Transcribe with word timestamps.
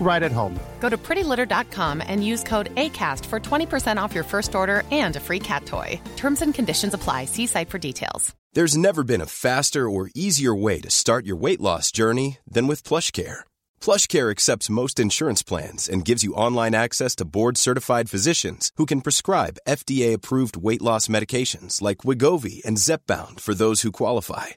right 0.00 0.22
at 0.22 0.32
home. 0.32 0.58
Go 0.80 0.88
to 0.88 0.96
prettylitter.com 0.96 2.02
and 2.06 2.24
use 2.24 2.44
code 2.44 2.74
ACAST 2.76 3.26
for 3.26 3.40
20% 3.40 4.00
off 4.00 4.14
your 4.14 4.24
first 4.24 4.54
order 4.54 4.84
and 4.92 5.16
a 5.16 5.20
free 5.20 5.40
cat 5.40 5.66
toy. 5.66 6.00
Terms 6.16 6.42
and 6.42 6.54
conditions 6.54 6.94
apply. 6.94 7.24
See 7.24 7.46
site 7.46 7.70
for 7.70 7.78
details. 7.78 8.34
There's 8.56 8.76
never 8.76 9.04
been 9.04 9.20
a 9.20 9.26
faster 9.26 9.90
or 9.90 10.08
easier 10.14 10.54
way 10.54 10.80
to 10.80 10.88
start 10.88 11.26
your 11.26 11.36
weight 11.36 11.60
loss 11.60 11.92
journey 11.92 12.38
than 12.48 12.66
with 12.66 12.88
PlushCare. 12.88 13.40
PlushCare 13.82 14.30
accepts 14.30 14.70
most 14.70 14.98
insurance 14.98 15.42
plans 15.42 15.90
and 15.90 16.06
gives 16.06 16.24
you 16.24 16.32
online 16.32 16.74
access 16.74 17.14
to 17.16 17.26
board-certified 17.26 18.08
physicians 18.08 18.72
who 18.76 18.86
can 18.86 19.02
prescribe 19.02 19.58
FDA-approved 19.68 20.56
weight 20.56 20.80
loss 20.80 21.06
medications 21.08 21.82
like 21.82 21.98
Wigovi 21.98 22.64
and 22.64 22.78
Zepbound 22.78 23.40
for 23.40 23.52
those 23.52 23.82
who 23.82 23.92
qualify. 23.92 24.56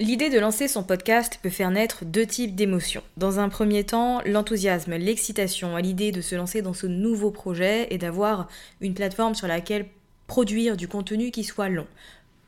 L'idée 0.00 0.30
de 0.30 0.38
lancer 0.38 0.68
son 0.68 0.84
podcast 0.84 1.40
peut 1.42 1.50
faire 1.50 1.72
naître 1.72 2.04
deux 2.04 2.24
types 2.24 2.54
d'émotions. 2.54 3.02
Dans 3.16 3.40
un 3.40 3.48
premier 3.48 3.82
temps, 3.82 4.20
l'enthousiasme, 4.24 4.94
l'excitation 4.94 5.74
à 5.74 5.80
l'idée 5.80 6.12
de 6.12 6.20
se 6.20 6.36
lancer 6.36 6.62
dans 6.62 6.72
ce 6.72 6.86
nouveau 6.86 7.32
projet 7.32 7.88
et 7.90 7.98
d'avoir 7.98 8.46
une 8.80 8.94
plateforme 8.94 9.34
sur 9.34 9.48
laquelle 9.48 9.86
produire 10.28 10.76
du 10.76 10.86
contenu 10.86 11.32
qui 11.32 11.42
soit 11.42 11.68
long. 11.68 11.88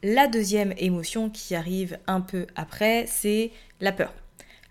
La 0.05 0.29
deuxième 0.29 0.75
émotion 0.79 1.29
qui 1.29 1.57
arrive 1.57 1.99
un 2.07 2.21
peu 2.21 2.47
après, 2.55 3.07
c'est 3.09 3.51
la 3.81 3.91
peur, 3.91 4.15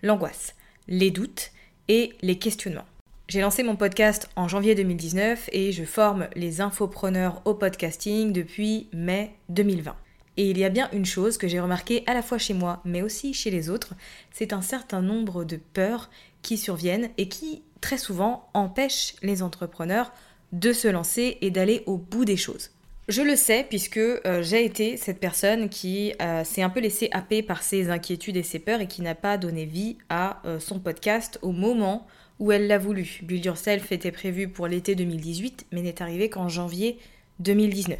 l'angoisse, 0.02 0.54
les 0.88 1.10
doutes 1.10 1.50
et 1.88 2.14
les 2.22 2.38
questionnements. 2.38 2.86
J'ai 3.28 3.42
lancé 3.42 3.62
mon 3.62 3.76
podcast 3.76 4.30
en 4.36 4.48
janvier 4.48 4.74
2019 4.74 5.50
et 5.52 5.72
je 5.72 5.84
forme 5.84 6.28
les 6.34 6.62
infopreneurs 6.62 7.42
au 7.44 7.52
podcasting 7.52 8.32
depuis 8.32 8.88
mai 8.94 9.34
2020. 9.50 9.94
Et 10.36 10.50
il 10.50 10.58
y 10.58 10.64
a 10.64 10.70
bien 10.70 10.88
une 10.92 11.04
chose 11.04 11.38
que 11.38 11.48
j'ai 11.48 11.60
remarqué 11.60 12.02
à 12.06 12.14
la 12.14 12.22
fois 12.22 12.38
chez 12.38 12.54
moi, 12.54 12.80
mais 12.84 13.02
aussi 13.02 13.34
chez 13.34 13.50
les 13.50 13.68
autres, 13.68 13.94
c'est 14.32 14.52
un 14.52 14.62
certain 14.62 15.02
nombre 15.02 15.44
de 15.44 15.56
peurs 15.56 16.10
qui 16.42 16.56
surviennent 16.56 17.10
et 17.18 17.28
qui, 17.28 17.62
très 17.80 17.98
souvent, 17.98 18.48
empêchent 18.54 19.14
les 19.22 19.42
entrepreneurs 19.42 20.12
de 20.52 20.72
se 20.72 20.88
lancer 20.88 21.38
et 21.40 21.50
d'aller 21.50 21.82
au 21.86 21.96
bout 21.96 22.24
des 22.24 22.36
choses. 22.36 22.70
Je 23.08 23.22
le 23.22 23.34
sais 23.34 23.66
puisque 23.68 23.96
euh, 23.96 24.40
j'ai 24.40 24.64
été 24.64 24.96
cette 24.96 25.18
personne 25.18 25.68
qui 25.68 26.12
euh, 26.22 26.44
s'est 26.44 26.62
un 26.62 26.70
peu 26.70 26.78
laissée 26.78 27.08
happer 27.10 27.42
par 27.42 27.62
ses 27.64 27.90
inquiétudes 27.90 28.36
et 28.36 28.44
ses 28.44 28.60
peurs 28.60 28.80
et 28.80 28.86
qui 28.86 29.02
n'a 29.02 29.16
pas 29.16 29.36
donné 29.36 29.64
vie 29.64 29.98
à 30.10 30.40
euh, 30.44 30.60
son 30.60 30.78
podcast 30.78 31.38
au 31.42 31.50
moment 31.50 32.06
où 32.38 32.52
elle 32.52 32.68
l'a 32.68 32.78
voulu. 32.78 33.18
Build 33.24 33.44
Yourself 33.44 33.90
était 33.90 34.12
prévu 34.12 34.48
pour 34.48 34.68
l'été 34.68 34.94
2018 34.94 35.66
mais 35.72 35.82
n'est 35.82 36.02
arrivé 36.02 36.30
qu'en 36.30 36.48
janvier 36.48 36.98
2019. 37.40 37.98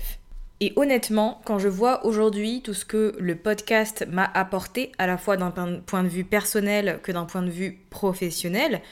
Et 0.62 0.74
honnêtement, 0.76 1.40
quand 1.46 1.58
je 1.58 1.68
vois 1.68 2.04
aujourd'hui 2.04 2.60
tout 2.60 2.74
ce 2.74 2.84
que 2.84 3.16
le 3.18 3.34
podcast 3.34 4.06
m'a 4.10 4.30
apporté, 4.34 4.92
à 4.98 5.06
la 5.06 5.16
fois 5.16 5.38
d'un 5.38 5.50
point 5.50 6.02
de 6.02 6.08
vue 6.08 6.24
personnel 6.24 7.00
que 7.02 7.12
d'un 7.12 7.24
point 7.24 7.42
de 7.42 7.50
vue 7.50 7.78
professionnel, 7.88 8.82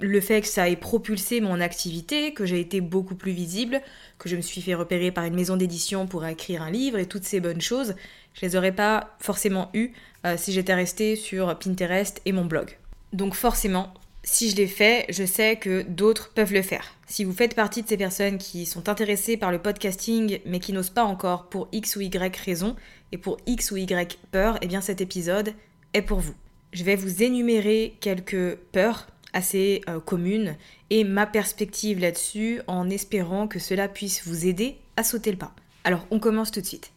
le 0.00 0.20
fait 0.20 0.40
que 0.40 0.48
ça 0.48 0.68
ait 0.68 0.76
propulsé 0.76 1.40
mon 1.40 1.60
activité, 1.60 2.34
que 2.34 2.44
j'ai 2.44 2.60
été 2.60 2.80
beaucoup 2.80 3.14
plus 3.14 3.32
visible, 3.32 3.80
que 4.18 4.28
je 4.28 4.36
me 4.36 4.40
suis 4.40 4.60
fait 4.60 4.74
repérer 4.74 5.12
par 5.12 5.24
une 5.24 5.34
maison 5.34 5.56
d'édition 5.56 6.06
pour 6.06 6.26
écrire 6.26 6.62
un 6.62 6.70
livre 6.70 6.98
et 6.98 7.06
toutes 7.06 7.24
ces 7.24 7.40
bonnes 7.40 7.60
choses, 7.60 7.94
je 8.34 8.40
les 8.42 8.56
aurais 8.56 8.72
pas 8.72 9.16
forcément 9.20 9.70
eues 9.74 9.92
euh, 10.26 10.34
si 10.36 10.52
j'étais 10.52 10.74
restée 10.74 11.14
sur 11.16 11.56
Pinterest 11.58 12.20
et 12.26 12.32
mon 12.32 12.44
blog. 12.44 12.76
Donc 13.12 13.34
forcément, 13.34 13.94
si 14.28 14.50
je 14.50 14.56
l'ai 14.56 14.66
fait, 14.66 15.06
je 15.08 15.24
sais 15.24 15.56
que 15.56 15.82
d'autres 15.82 16.32
peuvent 16.34 16.52
le 16.52 16.60
faire. 16.60 16.94
Si 17.06 17.24
vous 17.24 17.32
faites 17.32 17.54
partie 17.54 17.82
de 17.82 17.88
ces 17.88 17.96
personnes 17.96 18.38
qui 18.38 18.66
sont 18.66 18.88
intéressées 18.88 19.36
par 19.36 19.52
le 19.52 19.60
podcasting 19.60 20.40
mais 20.44 20.58
qui 20.58 20.72
n'osent 20.72 20.90
pas 20.90 21.04
encore 21.04 21.48
pour 21.48 21.68
X 21.72 21.94
ou 21.96 22.00
Y 22.00 22.36
raison 22.36 22.74
et 23.12 23.18
pour 23.18 23.38
X 23.46 23.70
ou 23.70 23.76
Y 23.76 24.18
peur, 24.32 24.58
eh 24.60 24.66
bien 24.66 24.80
cet 24.80 25.00
épisode 25.00 25.54
est 25.94 26.02
pour 26.02 26.18
vous. 26.18 26.34
Je 26.72 26.82
vais 26.82 26.96
vous 26.96 27.22
énumérer 27.22 27.96
quelques 28.00 28.56
peurs 28.72 29.06
assez 29.32 29.82
euh, 29.88 30.00
communes 30.00 30.56
et 30.90 31.04
ma 31.04 31.26
perspective 31.26 32.00
là-dessus 32.00 32.60
en 32.66 32.90
espérant 32.90 33.46
que 33.46 33.60
cela 33.60 33.86
puisse 33.86 34.26
vous 34.26 34.44
aider 34.44 34.76
à 34.96 35.04
sauter 35.04 35.30
le 35.30 35.38
pas. 35.38 35.54
Alors 35.84 36.04
on 36.10 36.18
commence 36.18 36.50
tout 36.50 36.60
de 36.60 36.66
suite. 36.66 36.92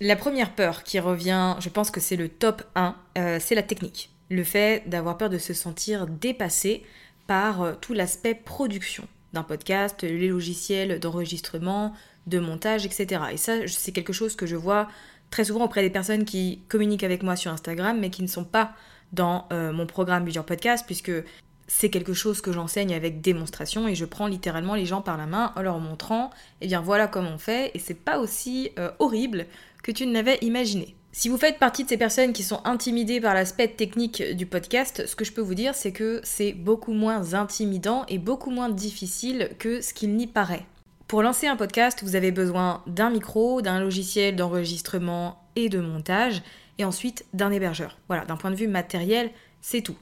La 0.00 0.14
première 0.14 0.54
peur 0.54 0.84
qui 0.84 1.00
revient, 1.00 1.56
je 1.58 1.68
pense 1.68 1.90
que 1.90 1.98
c'est 1.98 2.14
le 2.14 2.28
top 2.28 2.62
1, 2.76 2.94
euh, 3.18 3.38
c'est 3.40 3.56
la 3.56 3.64
technique. 3.64 4.10
Le 4.30 4.44
fait 4.44 4.88
d'avoir 4.88 5.18
peur 5.18 5.28
de 5.28 5.38
se 5.38 5.52
sentir 5.54 6.06
dépassé 6.06 6.84
par 7.26 7.62
euh, 7.62 7.72
tout 7.80 7.94
l'aspect 7.94 8.36
production 8.36 9.08
d'un 9.32 9.42
podcast, 9.42 10.02
les 10.02 10.28
logiciels 10.28 11.00
d'enregistrement, 11.00 11.94
de 12.28 12.38
montage, 12.38 12.86
etc. 12.86 13.22
Et 13.32 13.36
ça, 13.36 13.66
c'est 13.66 13.90
quelque 13.90 14.12
chose 14.12 14.36
que 14.36 14.46
je 14.46 14.54
vois 14.54 14.88
très 15.30 15.44
souvent 15.44 15.64
auprès 15.64 15.82
des 15.82 15.90
personnes 15.90 16.24
qui 16.24 16.62
communiquent 16.68 17.04
avec 17.04 17.24
moi 17.24 17.34
sur 17.34 17.50
Instagram, 17.50 17.98
mais 17.98 18.10
qui 18.10 18.22
ne 18.22 18.28
sont 18.28 18.44
pas 18.44 18.74
dans 19.12 19.46
euh, 19.52 19.72
mon 19.72 19.86
programme 19.86 20.24
Build 20.24 20.42
Podcast, 20.42 20.84
puisque 20.86 21.12
c'est 21.66 21.90
quelque 21.90 22.14
chose 22.14 22.40
que 22.40 22.52
j'enseigne 22.52 22.94
avec 22.94 23.20
démonstration 23.20 23.88
et 23.88 23.94
je 23.94 24.04
prends 24.04 24.26
littéralement 24.26 24.74
les 24.74 24.86
gens 24.86 25.02
par 25.02 25.18
la 25.18 25.26
main 25.26 25.52
en 25.56 25.60
leur 25.60 25.80
montrant, 25.80 26.30
eh 26.62 26.66
bien 26.66 26.80
voilà 26.80 27.08
comment 27.08 27.32
on 27.34 27.38
fait, 27.38 27.72
et 27.74 27.78
c'est 27.78 27.92
pas 27.92 28.18
aussi 28.18 28.70
horrible 28.98 29.46
que 29.82 29.92
tu 29.92 30.06
ne 30.06 30.12
l'avais 30.12 30.38
imaginé. 30.42 30.96
Si 31.12 31.28
vous 31.28 31.38
faites 31.38 31.58
partie 31.58 31.84
de 31.84 31.88
ces 31.88 31.96
personnes 31.96 32.32
qui 32.32 32.42
sont 32.42 32.60
intimidées 32.64 33.20
par 33.20 33.34
l'aspect 33.34 33.68
technique 33.68 34.22
du 34.22 34.46
podcast, 34.46 35.06
ce 35.06 35.16
que 35.16 35.24
je 35.24 35.32
peux 35.32 35.40
vous 35.40 35.54
dire, 35.54 35.74
c'est 35.74 35.92
que 35.92 36.20
c'est 36.22 36.52
beaucoup 36.52 36.92
moins 36.92 37.34
intimidant 37.34 38.04
et 38.08 38.18
beaucoup 38.18 38.50
moins 38.50 38.68
difficile 38.68 39.50
que 39.58 39.80
ce 39.80 39.94
qu'il 39.94 40.14
n'y 40.14 40.26
paraît. 40.26 40.66
Pour 41.08 41.22
lancer 41.22 41.46
un 41.46 41.56
podcast, 41.56 42.00
vous 42.02 42.16
avez 42.16 42.30
besoin 42.30 42.82
d'un 42.86 43.10
micro, 43.10 43.62
d'un 43.62 43.80
logiciel 43.80 44.36
d'enregistrement 44.36 45.42
et 45.56 45.70
de 45.70 45.80
montage, 45.80 46.42
et 46.76 46.84
ensuite 46.84 47.24
d'un 47.32 47.50
hébergeur. 47.50 47.98
Voilà, 48.08 48.24
d'un 48.26 48.36
point 48.36 48.50
de 48.50 48.56
vue 48.56 48.68
matériel, 48.68 49.30
c'est 49.60 49.80
tout. 49.80 49.96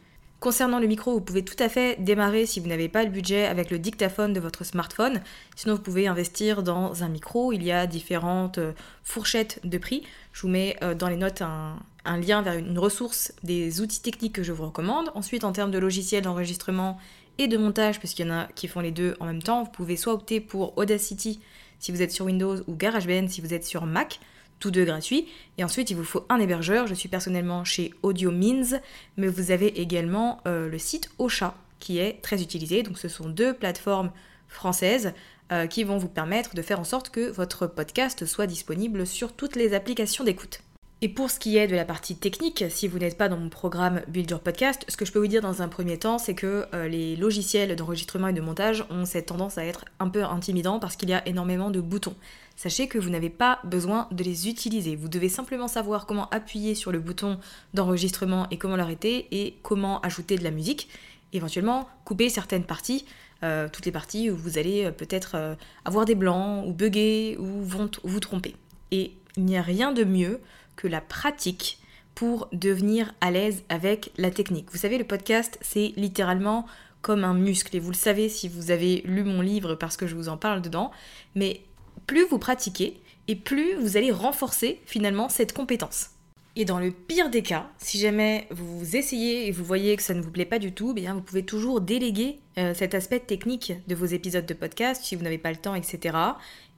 Concernant 0.47 0.79
le 0.79 0.87
micro, 0.87 1.13
vous 1.13 1.21
pouvez 1.21 1.45
tout 1.45 1.61
à 1.61 1.69
fait 1.69 2.01
démarrer 2.01 2.47
si 2.47 2.61
vous 2.61 2.69
n'avez 2.69 2.89
pas 2.89 3.03
le 3.03 3.11
budget 3.11 3.47
avec 3.47 3.69
le 3.69 3.81
dictaphone 3.81 4.33
de 4.33 4.39
votre 4.39 4.63
smartphone. 4.63 5.21
Sinon, 5.57 5.75
vous 5.75 5.83
pouvez 5.83 6.07
investir 6.07 6.63
dans 6.63 7.03
un 7.03 7.09
micro. 7.09 7.53
Il 7.53 7.65
y 7.65 7.73
a 7.73 7.89
différentes 7.89 8.59
euh, 8.59 8.71
fourchettes 9.03 9.59
de 9.65 9.77
prix. 9.77 10.05
Je 10.33 10.43
vous 10.43 10.49
mets 10.49 10.77
euh, 10.85 10.95
dans 10.95 11.09
les 11.09 11.17
notes 11.17 11.43
un, 11.43 11.81
lien 12.21 12.43
vers 12.43 12.55
une 12.55 12.79
ressource 12.79 13.33
des 13.43 13.81
outils 13.81 14.01
techniques 14.01 14.35
que 14.35 14.45
je 14.45 14.53
vous 14.53 14.67
recommande. 14.67 15.11
Ensuite, 15.17 15.43
en 15.43 15.51
termes 15.51 15.73
de 15.73 15.81
logiciels 15.81 16.23
d'enregistrement 16.23 16.97
et 17.39 17.49
de 17.49 17.57
montage, 17.57 17.99
puisqu'il 17.99 18.29
y 18.29 18.31
en 18.31 18.35
a 18.35 18.47
qui 18.55 18.69
font 18.69 18.79
les 18.79 18.93
deux 18.93 19.17
en 19.19 19.25
même 19.25 19.43
temps, 19.43 19.65
vous 19.65 19.71
pouvez 19.73 19.97
soit 19.97 20.13
opter 20.13 20.41
pour 20.41 20.79
Audacity 20.79 21.41
si 21.81 21.91
vous 21.91 22.03
êtes 22.03 22.13
sur 22.13 22.27
Windows 22.27 22.59
ou 22.69 22.77
GarageBand 22.77 23.27
si 23.27 23.41
vous 23.41 23.53
êtes 23.53 23.65
sur 23.65 23.85
Mac, 23.85 24.21
tous 24.59 24.71
deux 24.71 24.85
gratuits. 24.85 25.27
Et 25.59 25.65
ensuite, 25.65 25.91
il 25.91 25.97
vous 25.97 26.05
faut 26.05 26.25
un 26.29 26.39
hébergeur. 26.39 26.87
Je 26.87 26.95
suis 26.95 27.09
personnellement 27.09 27.65
chez 27.65 27.93
Audio 28.03 28.31
Means, 28.31 28.81
mais 29.17 29.27
vous 29.27 29.51
avez 29.51 29.81
également 29.81 30.41
euh, 30.47 30.69
le 30.69 30.79
site 30.79 31.11
Ocha 31.19 31.55
qui 31.79 31.99
est 31.99 32.23
très 32.23 32.43
utilisé. 32.43 32.83
Donc, 32.83 32.99
ce 32.99 33.09
sont 33.09 33.29
deux 33.29 33.53
plateformes 33.53 34.11
françaises 34.49 35.13
euh, 35.53 35.67
qui 35.67 35.85
vont 35.85 35.99
vous 35.99 36.09
permettre 36.09 36.55
de 36.55 36.63
faire 36.63 36.81
en 36.81 36.85
sorte 36.85 37.11
que 37.11 37.31
votre 37.31 37.67
podcast 37.67 38.27
soit 38.27 38.47
disponible 38.47 39.07
sur 39.07 39.33
toutes 39.33 39.57
les 39.57 39.75
applications 39.75 40.25
d'écoute. 40.25 40.61
Et 41.03 41.11
pour 41.11 41.31
ce 41.31 41.39
qui 41.39 41.59
est 41.59 41.67
de 41.67 41.77
la 41.77 41.85
partie 41.85 42.17
technique, 42.17 42.65
si 42.71 42.89
vous 42.89 42.99
n'êtes 42.99 43.19
pas 43.19 43.29
dans 43.29 43.37
mon 43.37 43.51
programme 43.51 44.01
Build 44.09 44.31
Your 44.31 44.41
Podcast, 44.41 44.83
ce 44.89 44.97
que 44.97 45.05
je 45.05 45.13
peux 45.13 45.19
vous 45.19 45.27
dire 45.27 45.43
dans 45.43 45.61
un 45.61 45.69
premier 45.69 45.99
temps, 45.99 46.17
c'est 46.17 46.35
que 46.35 46.65
euh, 46.73 46.89
les 46.89 47.17
logiciels 47.17 47.77
d'enregistrement 47.77 48.29
et 48.29 48.33
de 48.33 48.41
montage 48.41 48.83
ont 48.89 49.05
cette 49.05 49.27
tendance 49.27 49.59
à 49.59 49.67
être 49.67 49.85
un 50.01 50.09
peu 50.09 50.25
intimidants 50.25 50.79
parce 50.79 50.97
qu'il 50.97 51.11
y 51.11 51.13
a 51.13 51.27
énormément 51.29 51.71
de 51.71 51.83
boutons. 51.83 52.15
Sachez 52.57 52.89
que 52.89 52.99
vous 52.99 53.11
n'avez 53.11 53.29
pas 53.29 53.59
besoin 53.65 54.09
de 54.11 54.25
les 54.25 54.49
utiliser. 54.49 54.97
Vous 54.97 55.09
devez 55.09 55.29
simplement 55.29 55.69
savoir 55.69 56.07
comment 56.07 56.31
appuyer 56.31 56.75
sur 56.75 56.93
le 56.93 56.99
bouton 56.99 57.39
d'enregistrement 57.75 58.47
et 58.51 58.57
comment 58.57 58.77
l'arrêter 58.77 59.29
et 59.33 59.59
comment 59.63 60.01
ajouter 60.01 60.37
de 60.37 60.45
la 60.45 60.51
musique. 60.51 60.89
Éventuellement, 61.35 61.87
couper 62.07 62.31
certaines 62.31 62.65
parties, 62.65 63.05
euh, 63.43 63.69
toutes 63.71 63.85
les 63.85 63.93
parties 63.93 64.31
où 64.31 64.37
vous 64.37 64.57
allez 64.57 64.87
euh, 64.87 64.93
peut-être 64.93 65.59
avoir 65.85 66.07
des 66.07 66.15
blancs 66.15 66.67
ou 66.67 66.73
bugger 66.73 67.37
ou 67.39 67.63
vous 67.63 68.21
tromper. 68.21 68.57
Et 68.93 69.13
il 69.37 69.45
n'y 69.45 69.59
a 69.59 69.63
rien 69.63 69.93
de 69.93 70.05
mieux 70.05 70.41
que 70.77 70.87
la 70.87 71.01
pratique 71.01 71.79
pour 72.15 72.49
devenir 72.53 73.15
à 73.21 73.31
l'aise 73.31 73.63
avec 73.69 74.11
la 74.17 74.31
technique. 74.31 74.71
Vous 74.73 74.79
savez, 74.79 74.99
le 74.99 75.05
podcast, 75.05 75.59
c'est 75.61 75.93
littéralement 75.97 76.67
comme 77.03 77.25
un 77.25 77.35
muscle, 77.35 77.77
et 77.77 77.79
vous 77.79 77.91
le 77.91 77.97
savez 77.97 78.29
si 78.29 78.49
vous 78.49 78.71
avez 78.71 79.03
lu 79.05 79.23
mon 79.23 79.41
livre 79.41 79.75
parce 79.77 79.97
que 79.97 80.07
je 80.07 80.17
vous 80.17 80.29
en 80.29 80.37
parle 80.37 80.63
dedans, 80.63 80.91
mais 81.35 81.61
plus 82.07 82.27
vous 82.27 82.39
pratiquez, 82.39 83.01
et 83.29 83.37
plus 83.37 83.75
vous 83.77 83.97
allez 83.97 84.11
renforcer 84.11 84.81
finalement 84.87 85.29
cette 85.29 85.53
compétence. 85.53 86.11
Et 86.59 86.65
dans 86.65 86.79
le 86.79 86.91
pire 86.91 87.29
des 87.29 87.43
cas, 87.43 87.69
si 87.77 87.99
jamais 87.99 88.49
vous 88.51 88.97
essayez 88.97 89.47
et 89.47 89.53
vous 89.53 89.63
voyez 89.63 89.95
que 89.95 90.03
ça 90.03 90.15
ne 90.15 90.23
vous 90.23 90.31
plaît 90.31 90.47
pas 90.47 90.59
du 90.59 90.73
tout, 90.73 90.95
eh 90.97 91.01
bien 91.01 91.13
vous 91.13 91.21
pouvez 91.21 91.45
toujours 91.45 91.83
déléguer 91.83 92.39
euh, 92.57 92.73
cet 92.73 92.95
aspect 92.95 93.21
technique 93.21 93.75
de 93.87 93.95
vos 93.95 94.07
épisodes 94.07 94.47
de 94.47 94.55
podcast 94.55 95.05
si 95.05 95.17
vous 95.17 95.23
n'avez 95.23 95.37
pas 95.37 95.51
le 95.51 95.59
temps, 95.59 95.75
etc. 95.75 96.17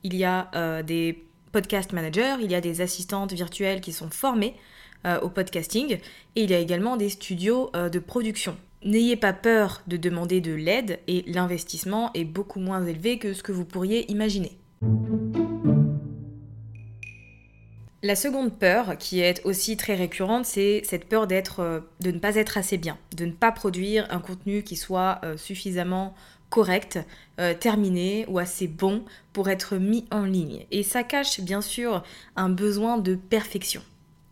Il 0.02 0.16
y 0.16 0.24
a 0.24 0.50
euh, 0.56 0.82
des 0.82 1.27
podcast 1.52 1.92
manager, 1.92 2.40
il 2.40 2.50
y 2.50 2.54
a 2.54 2.60
des 2.60 2.80
assistantes 2.80 3.32
virtuelles 3.32 3.80
qui 3.80 3.92
sont 3.92 4.10
formées 4.10 4.54
euh, 5.06 5.20
au 5.20 5.28
podcasting 5.28 5.98
et 6.36 6.42
il 6.42 6.50
y 6.50 6.54
a 6.54 6.58
également 6.58 6.96
des 6.96 7.08
studios 7.08 7.70
euh, 7.74 7.88
de 7.88 7.98
production. 7.98 8.56
N'ayez 8.84 9.16
pas 9.16 9.32
peur 9.32 9.82
de 9.86 9.96
demander 9.96 10.40
de 10.40 10.52
l'aide 10.52 11.00
et 11.08 11.24
l'investissement 11.26 12.10
est 12.14 12.24
beaucoup 12.24 12.60
moins 12.60 12.84
élevé 12.84 13.18
que 13.18 13.32
ce 13.32 13.42
que 13.42 13.52
vous 13.52 13.64
pourriez 13.64 14.10
imaginer. 14.10 14.58
La 18.02 18.14
seconde 18.14 18.56
peur, 18.56 18.96
qui 18.96 19.20
est 19.20 19.44
aussi 19.44 19.76
très 19.76 19.96
récurrente, 19.96 20.46
c'est 20.46 20.82
cette 20.84 21.06
peur 21.06 21.26
euh, 21.58 21.80
de 22.00 22.10
ne 22.10 22.18
pas 22.18 22.36
être 22.36 22.56
assez 22.56 22.78
bien, 22.78 22.96
de 23.16 23.24
ne 23.24 23.32
pas 23.32 23.50
produire 23.50 24.06
un 24.10 24.20
contenu 24.20 24.62
qui 24.62 24.76
soit 24.76 25.20
suffisamment 25.36 26.14
correct, 26.50 26.98
euh, 27.40 27.54
terminé 27.54 28.24
ou 28.28 28.38
assez 28.38 28.66
bon 28.66 29.04
pour 29.32 29.48
être 29.48 29.76
mis 29.76 30.06
en 30.10 30.24
ligne. 30.24 30.66
Et 30.70 30.82
ça 30.82 31.02
cache 31.02 31.40
bien 31.40 31.60
sûr 31.60 32.02
un 32.36 32.48
besoin 32.48 32.98
de 32.98 33.14
perfection. 33.14 33.82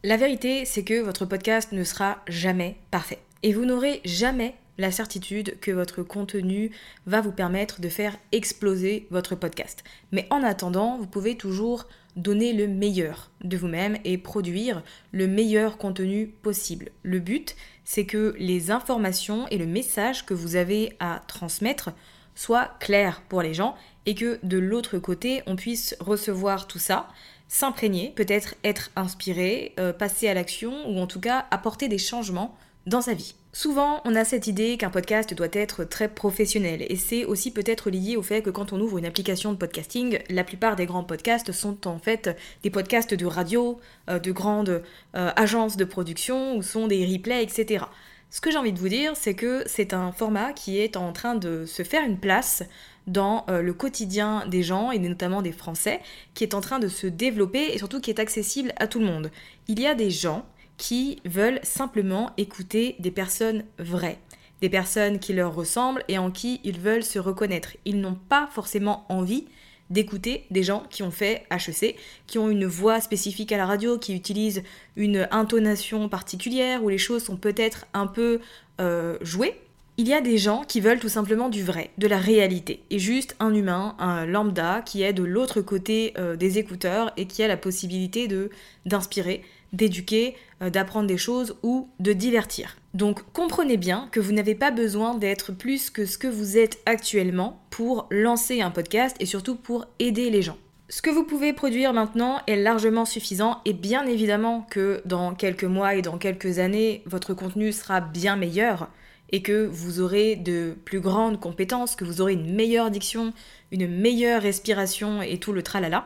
La 0.03 0.17
vérité, 0.17 0.65
c'est 0.65 0.85
que 0.85 1.01
votre 1.01 1.25
podcast 1.25 1.73
ne 1.73 1.85
sera 1.85 2.19
jamais 2.29 2.77
parfait. 2.91 3.19
Et 3.43 3.53
vous 3.53 3.65
n'aurez 3.65 4.01
jamais 4.05 4.55
la 4.79 4.91
certitude 4.91 5.59
que 5.61 5.71
votre 5.71 6.03
contenu 6.03 6.71
va 7.07 7.21
vous 7.21 7.33
permettre 7.33 7.81
de 7.81 7.89
faire 7.89 8.17
exploser 8.33 9.07
votre 9.11 9.35
podcast. 9.35 9.85
Mais 10.13 10.27
en 10.31 10.43
attendant, 10.43 10.99
vous 10.99 11.07
pouvez 11.07 11.37
toujours 11.37 11.87
donner 12.17 12.53
le 12.53 12.67
meilleur 12.67 13.31
de 13.43 13.57
vous-même 13.57 13.99
et 14.05 14.19
produire 14.19 14.83
le 15.13 15.27
meilleur 15.27 15.77
contenu 15.77 16.29
possible. 16.29 16.91
Le 17.03 17.21
but, 17.21 17.57
c'est 17.87 18.05
que 18.05 18.35
les 18.39 18.73
informations 18.73 19.47
et 19.49 19.59
le 19.59 19.65
message 19.65 20.27
que 20.27 20.35
vous 20.35 20.57
avez 20.57 20.93
à 20.99 21.23
transmettre 21.29 21.93
soient 22.35 22.77
clairs 22.81 23.23
pour 23.29 23.43
les 23.43 23.55
gens 23.55 23.77
et 24.07 24.17
que 24.17 24.41
de 24.43 24.59
l'autre 24.59 24.99
côté, 24.99 25.43
on 25.47 25.55
puisse 25.55 25.97
recevoir 26.01 26.67
tout 26.67 26.81
ça, 26.81 27.09
s'imprégner, 27.49 28.13
peut-être 28.17 28.57
être 28.65 28.91
inspiré, 28.97 29.73
euh, 29.79 29.93
passer 29.93 30.29
à 30.29 30.35
l'action 30.35 30.91
ou 30.91 30.99
en 30.99 31.07
tout 31.07 31.21
cas 31.21 31.47
apporter 31.53 31.87
des 31.87 31.97
changements 31.97 32.57
dans 32.87 33.01
sa 33.01 33.15
vie. 33.15 33.35
Souvent, 33.53 34.01
on 34.05 34.15
a 34.15 34.25
cette 34.25 34.47
idée 34.47 34.77
qu'un 34.77 34.91
podcast 34.91 35.35
doit 35.35 35.49
être 35.53 35.85
très 35.85 36.09
professionnel, 36.09 36.85
et 36.89 36.97
c'est 36.97 37.25
aussi 37.25 37.51
peut-être 37.51 37.91
lié 37.91 38.17
au 38.17 38.23
fait 38.23 38.43
que 38.43 38.51
quand 38.51 38.73
on 38.73 38.81
ouvre 38.81 38.99
une 38.99 39.07
application 39.07 39.53
de 39.53 39.57
podcasting, 39.57 40.19
la 40.29 40.45
plupart 40.45 40.77
des 40.77 40.87
grands 40.87 41.05
podcasts 41.05 41.53
sont 41.53 41.89
en 41.89 41.99
fait 41.99 42.37
des 42.63 42.71
podcasts 42.71 43.15
de 43.15 43.27
radio, 43.27 43.81
euh, 44.09 44.19
de 44.19 44.31
grandes 44.31 44.83
euh, 45.17 45.31
agences 45.37 45.77
de 45.77 45.85
production, 45.85 46.57
ou 46.57 46.63
sont 46.63 46.87
des 46.87 47.05
replays, 47.07 47.43
etc. 47.43 47.87
Ce 48.31 48.41
que 48.41 48.51
j'ai 48.51 48.59
envie 48.59 48.73
de 48.73 48.79
vous 48.79 48.89
dire, 48.89 49.17
c'est 49.17 49.35
que 49.35 49.63
c'est 49.67 49.95
un 49.95 50.13
format 50.13 50.53
qui 50.53 50.79
est 50.79 50.97
en 50.97 51.13
train 51.13 51.35
de 51.35 51.65
se 51.65 51.83
faire 51.83 52.05
une 52.05 52.19
place 52.19 52.63
dans 53.07 53.47
euh, 53.49 53.63
le 53.63 53.73
quotidien 53.73 54.47
des 54.49 54.63
gens 54.63 54.91
et 54.91 54.99
notamment 54.99 55.43
des 55.43 55.53
Français, 55.53 56.01
qui 56.35 56.45
est 56.45 56.55
en 56.55 56.61
train 56.61 56.79
de 56.79 56.89
se 56.89 57.07
développer 57.07 57.73
et 57.73 57.79
surtout 57.79 58.01
qui 58.01 58.11
est 58.11 58.21
accessible 58.21 58.73
à 58.77 58.87
tout 58.87 58.99
le 58.99 59.07
monde. 59.07 59.31
Il 59.69 59.81
y 59.81 59.87
a 59.87 59.95
des 59.95 60.11
gens 60.11 60.45
qui 60.77 61.21
veulent 61.25 61.61
simplement 61.63 62.33
écouter 62.37 62.97
des 62.99 63.11
personnes 63.11 63.65
vraies, 63.79 64.19
des 64.61 64.69
personnes 64.69 65.19
qui 65.19 65.33
leur 65.33 65.55
ressemblent 65.55 66.05
et 66.09 66.19
en 66.19 66.31
qui 66.31 66.61
ils 66.65 66.81
veulent 66.81 67.05
se 67.05 67.19
reconnaître. 67.19 67.77
Ils 67.85 68.01
n'ont 68.01 68.19
pas 68.29 68.49
forcément 68.53 69.07
envie 69.09 69.47
d'écouter 69.91 70.45
des 70.51 70.63
gens 70.63 70.85
qui 70.91 71.03
ont 71.03 71.11
fait 71.11 71.45
HEC, 71.51 71.97
qui 72.27 72.39
ont 72.39 72.51
une 72.51 72.67
voix 72.67 73.01
spécifique 73.01 73.53
à 73.53 73.57
la 73.57 73.67
radio, 73.67 73.99
qui 73.99 74.15
utilisent 74.15 74.63
une 74.97 75.29
intonation 75.31 76.09
particulière, 76.09 76.83
où 76.83 76.89
les 76.89 76.99
choses 76.99 77.25
sont 77.25 77.37
peut-être 77.37 77.87
un 77.95 78.07
peu 78.07 78.41
euh, 78.81 79.17
jouées. 79.21 79.55
Il 79.99 80.09
y 80.09 80.13
a 80.13 80.21
des 80.21 80.37
gens 80.37 80.63
qui 80.63 80.81
veulent 80.81 80.99
tout 80.99 81.09
simplement 81.09 81.49
du 81.49 81.63
vrai, 81.63 81.91
de 81.97 82.07
la 82.07 82.19
réalité, 82.19 82.83
et 82.91 82.99
juste 82.99 83.35
un 83.41 83.55
humain, 83.55 83.95
un 83.99 84.27
lambda, 84.27 84.83
qui 84.83 85.03
est 85.03 85.15
de 85.15 85.23
l'autre 85.23 85.63
côté 85.63 86.13
euh, 86.19 86.37
des 86.37 86.59
écouteurs 86.59 87.13
et 87.17 87.27
qui 87.27 87.43
a 87.43 87.49
la 87.49 87.57
possibilité 87.57 88.29
de 88.29 88.51
d'inspirer, 88.85 89.43
d'éduquer, 89.73 90.37
euh, 90.63 90.71
d'apprendre 90.71 91.07
des 91.07 91.19
choses 91.19 91.57
ou 91.63 91.89
de 92.01 92.13
divertir. 92.13 92.77
Donc 92.95 93.23
comprenez 93.33 93.77
bien 93.77 94.09
que 94.13 94.21
vous 94.21 94.33
n'avez 94.33 94.55
pas 94.55 94.71
besoin 94.71 95.15
d'être 95.15 95.53
plus 95.53 95.91
que 95.91 96.07
ce 96.07 96.19
que 96.19 96.29
vous 96.29 96.57
êtes 96.57 96.79
actuellement 96.87 97.63
pour 97.71 98.07
lancer 98.11 98.61
un 98.61 98.71
podcast 98.71 99.17
et 99.21 99.27
surtout 99.27 99.57
pour 99.57 99.87
aider 99.99 100.31
les 100.31 100.43
gens. 100.43 100.59
Ce 100.89 101.03
que 101.03 101.11
vous 101.11 101.25
pouvez 101.25 101.53
produire 101.53 101.93
maintenant 101.93 102.41
est 102.47 102.57
largement 102.57 103.05
suffisant 103.05 103.61
et 103.65 103.73
bien 103.73 104.07
évidemment 104.07 104.65
que 104.71 105.03
dans 105.05 105.35
quelques 105.35 105.65
mois 105.65 105.97
et 105.97 106.03
dans 106.03 106.17
quelques 106.17 106.61
années, 106.61 107.03
votre 107.07 107.35
contenu 107.35 107.73
sera 107.73 108.01
bien 108.01 108.37
meilleur 108.37 108.89
et 109.31 109.43
que 109.43 109.67
vous 109.67 110.01
aurez 110.01 110.37
de 110.37 110.77
plus 110.85 111.01
grandes 111.01 111.41
compétences, 111.41 111.97
que 111.97 112.05
vous 112.05 112.21
aurez 112.21 112.35
une 112.35 112.55
meilleure 112.55 112.93
diction, 112.93 113.33
une 113.73 113.89
meilleure 113.89 114.43
respiration 114.43 115.23
et 115.23 115.39
tout 115.39 115.53
le 115.53 115.65
tralala. 115.65 116.05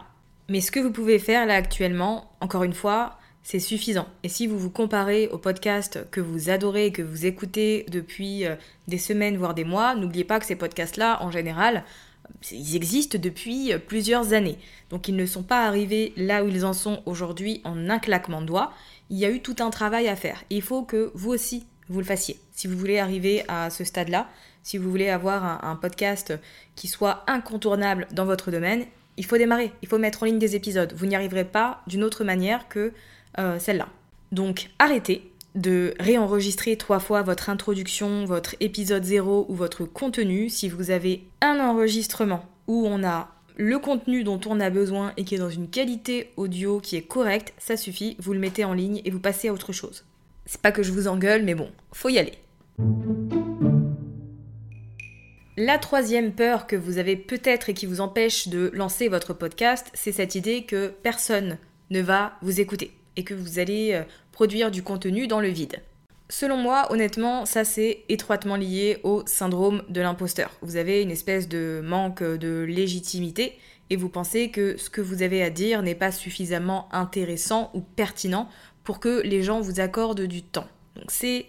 Mais 0.48 0.62
ce 0.62 0.72
que 0.72 0.80
vous 0.80 0.90
pouvez 0.90 1.18
faire 1.18 1.44
là 1.46 1.54
actuellement, 1.54 2.32
encore 2.40 2.64
une 2.64 2.72
fois, 2.72 3.19
c'est 3.42 3.58
suffisant. 3.58 4.06
Et 4.22 4.28
si 4.28 4.46
vous 4.46 4.58
vous 4.58 4.70
comparez 4.70 5.28
au 5.28 5.38
podcast 5.38 6.00
que 6.10 6.20
vous 6.20 6.50
adorez 6.50 6.86
et 6.86 6.92
que 6.92 7.02
vous 7.02 7.26
écoutez 7.26 7.86
depuis 7.88 8.46
euh, 8.46 8.54
des 8.88 8.98
semaines, 8.98 9.36
voire 9.36 9.54
des 9.54 9.64
mois, 9.64 9.94
n'oubliez 9.94 10.24
pas 10.24 10.38
que 10.38 10.46
ces 10.46 10.56
podcasts-là, 10.56 11.22
en 11.22 11.30
général, 11.30 11.84
ils 12.52 12.76
existent 12.76 13.18
depuis 13.20 13.72
euh, 13.72 13.78
plusieurs 13.78 14.32
années. 14.32 14.58
Donc 14.90 15.08
ils 15.08 15.16
ne 15.16 15.26
sont 15.26 15.42
pas 15.42 15.66
arrivés 15.66 16.12
là 16.16 16.44
où 16.44 16.48
ils 16.48 16.64
en 16.64 16.72
sont 16.72 17.02
aujourd'hui 17.06 17.60
en 17.64 17.88
un 17.88 17.98
claquement 17.98 18.40
de 18.40 18.46
doigts. 18.46 18.72
Il 19.08 19.18
y 19.18 19.24
a 19.24 19.30
eu 19.30 19.40
tout 19.40 19.56
un 19.60 19.70
travail 19.70 20.08
à 20.08 20.16
faire. 20.16 20.44
il 20.50 20.62
faut 20.62 20.82
que 20.82 21.10
vous 21.14 21.30
aussi, 21.30 21.66
vous 21.88 21.98
le 21.98 22.06
fassiez. 22.06 22.38
Si 22.52 22.68
vous 22.68 22.78
voulez 22.78 22.98
arriver 22.98 23.42
à 23.48 23.70
ce 23.70 23.84
stade-là, 23.84 24.28
si 24.62 24.78
vous 24.78 24.90
voulez 24.90 25.08
avoir 25.08 25.64
un, 25.64 25.74
podcast 25.76 26.34
qui 26.76 26.86
soit 26.86 27.24
incontournable 27.26 28.06
dans 28.12 28.26
votre 28.26 28.50
domaine, 28.50 28.84
il 29.16 29.24
faut 29.24 29.38
démarrer, 29.38 29.72
il 29.82 29.88
faut 29.88 29.98
mettre 29.98 30.22
en 30.22 30.26
ligne 30.26 30.38
des 30.38 30.54
épisodes. 30.54 30.92
Vous 30.94 31.06
n'y 31.06 31.16
arriverez 31.16 31.44
pas 31.44 31.82
d'une 31.86 32.04
autre 32.04 32.24
manière 32.24 32.68
que 32.68 32.92
euh, 33.38 33.58
celle-là. 33.58 33.88
Donc 34.32 34.70
arrêtez 34.78 35.30
de 35.54 35.94
réenregistrer 35.98 36.76
trois 36.76 37.00
fois 37.00 37.22
votre 37.22 37.50
introduction, 37.50 38.24
votre 38.24 38.54
épisode 38.60 39.04
0 39.04 39.46
ou 39.48 39.54
votre 39.54 39.84
contenu 39.84 40.48
si 40.48 40.68
vous 40.68 40.90
avez 40.90 41.24
un 41.40 41.58
enregistrement 41.58 42.44
où 42.68 42.86
on 42.86 43.02
a 43.02 43.28
le 43.56 43.78
contenu 43.78 44.24
dont 44.24 44.40
on 44.46 44.60
a 44.60 44.70
besoin 44.70 45.12
et 45.16 45.24
qui 45.24 45.34
est 45.34 45.38
dans 45.38 45.50
une 45.50 45.68
qualité 45.68 46.30
audio 46.36 46.80
qui 46.80 46.96
est 46.96 47.02
correcte, 47.02 47.52
ça 47.58 47.76
suffit, 47.76 48.16
vous 48.18 48.32
le 48.32 48.38
mettez 48.38 48.64
en 48.64 48.72
ligne 48.72 49.02
et 49.04 49.10
vous 49.10 49.20
passez 49.20 49.48
à 49.48 49.52
autre 49.52 49.72
chose. 49.72 50.04
C'est 50.46 50.62
pas 50.62 50.72
que 50.72 50.82
je 50.82 50.92
vous 50.92 51.08
engueule, 51.08 51.42
mais 51.42 51.54
bon, 51.54 51.70
faut 51.92 52.08
y 52.08 52.18
aller. 52.18 52.32
La 55.58 55.76
troisième 55.78 56.32
peur 56.32 56.66
que 56.66 56.76
vous 56.76 56.96
avez 56.96 57.16
peut-être 57.16 57.68
et 57.68 57.74
qui 57.74 57.84
vous 57.84 58.00
empêche 58.00 58.48
de 58.48 58.70
lancer 58.72 59.08
votre 59.08 59.34
podcast, 59.34 59.88
c'est 59.92 60.12
cette 60.12 60.34
idée 60.36 60.62
que 60.64 60.94
personne 61.02 61.58
ne 61.90 62.00
va 62.00 62.38
vous 62.40 62.60
écouter. 62.60 62.92
Et 63.16 63.24
que 63.24 63.34
vous 63.34 63.58
allez 63.58 63.92
euh, 63.92 64.02
produire 64.32 64.70
du 64.70 64.82
contenu 64.82 65.26
dans 65.26 65.40
le 65.40 65.48
vide. 65.48 65.82
Selon 66.28 66.56
moi, 66.56 66.92
honnêtement, 66.92 67.44
ça 67.44 67.64
c'est 67.64 68.04
étroitement 68.08 68.56
lié 68.56 68.98
au 69.02 69.24
syndrome 69.26 69.82
de 69.88 70.00
l'imposteur. 70.00 70.52
Vous 70.62 70.76
avez 70.76 71.02
une 71.02 71.10
espèce 71.10 71.48
de 71.48 71.82
manque 71.84 72.22
de 72.22 72.62
légitimité 72.62 73.58
et 73.90 73.96
vous 73.96 74.08
pensez 74.08 74.50
que 74.50 74.76
ce 74.76 74.88
que 74.90 75.00
vous 75.00 75.22
avez 75.22 75.42
à 75.42 75.50
dire 75.50 75.82
n'est 75.82 75.96
pas 75.96 76.12
suffisamment 76.12 76.88
intéressant 76.92 77.70
ou 77.74 77.80
pertinent 77.80 78.48
pour 78.84 79.00
que 79.00 79.20
les 79.22 79.42
gens 79.42 79.60
vous 79.60 79.80
accordent 79.80 80.20
du 80.20 80.42
temps. 80.42 80.68
Donc 80.94 81.10
c'est 81.10 81.46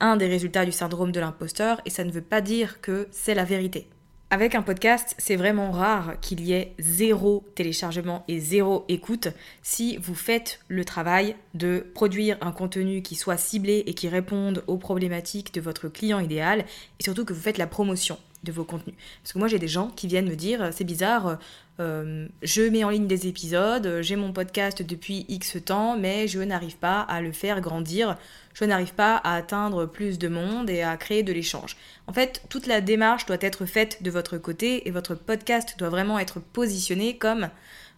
un 0.00 0.16
des 0.16 0.26
résultats 0.26 0.64
du 0.64 0.72
syndrome 0.72 1.12
de 1.12 1.20
l'imposteur 1.20 1.80
et 1.84 1.90
ça 1.90 2.04
ne 2.04 2.10
veut 2.10 2.20
pas 2.20 2.40
dire 2.40 2.80
que 2.80 3.06
c'est 3.12 3.34
la 3.34 3.44
vérité. 3.44 3.88
Avec 4.30 4.54
un 4.54 4.60
podcast, 4.60 5.14
c'est 5.16 5.36
vraiment 5.36 5.70
rare 5.70 6.20
qu'il 6.20 6.42
y 6.42 6.52
ait 6.52 6.74
zéro 6.78 7.46
téléchargement 7.54 8.24
et 8.28 8.40
zéro 8.40 8.84
écoute 8.88 9.28
si 9.62 9.96
vous 9.96 10.14
faites 10.14 10.60
le 10.68 10.84
travail 10.84 11.34
de 11.54 11.86
produire 11.94 12.36
un 12.42 12.52
contenu 12.52 13.00
qui 13.00 13.14
soit 13.14 13.38
ciblé 13.38 13.84
et 13.86 13.94
qui 13.94 14.06
réponde 14.06 14.64
aux 14.66 14.76
problématiques 14.76 15.54
de 15.54 15.62
votre 15.62 15.88
client 15.88 16.20
idéal 16.20 16.66
et 17.00 17.04
surtout 17.04 17.24
que 17.24 17.32
vous 17.32 17.40
faites 17.40 17.56
la 17.56 17.66
promotion 17.66 18.18
de 18.44 18.52
vos 18.52 18.64
contenus. 18.64 18.94
Parce 19.22 19.32
que 19.32 19.38
moi 19.38 19.48
j'ai 19.48 19.58
des 19.58 19.68
gens 19.68 19.88
qui 19.88 20.06
viennent 20.06 20.28
me 20.28 20.36
dire 20.36 20.70
c'est 20.72 20.84
bizarre, 20.84 21.38
euh, 21.80 22.26
je 22.42 22.62
mets 22.62 22.84
en 22.84 22.90
ligne 22.90 23.06
des 23.06 23.26
épisodes, 23.26 24.00
j'ai 24.00 24.16
mon 24.16 24.32
podcast 24.32 24.82
depuis 24.82 25.26
X 25.28 25.58
temps, 25.64 25.96
mais 25.96 26.28
je 26.28 26.40
n'arrive 26.40 26.76
pas 26.76 27.00
à 27.00 27.20
le 27.20 27.32
faire 27.32 27.60
grandir, 27.60 28.16
je 28.54 28.64
n'arrive 28.64 28.94
pas 28.94 29.16
à 29.16 29.34
atteindre 29.34 29.86
plus 29.86 30.18
de 30.18 30.28
monde 30.28 30.70
et 30.70 30.82
à 30.82 30.96
créer 30.96 31.22
de 31.22 31.32
l'échange. 31.32 31.76
En 32.06 32.12
fait, 32.12 32.42
toute 32.48 32.66
la 32.66 32.80
démarche 32.80 33.26
doit 33.26 33.38
être 33.40 33.66
faite 33.66 34.02
de 34.02 34.10
votre 34.10 34.38
côté 34.38 34.88
et 34.88 34.90
votre 34.90 35.14
podcast 35.14 35.76
doit 35.78 35.90
vraiment 35.90 36.18
être 36.18 36.40
positionné 36.40 37.16
comme 37.16 37.48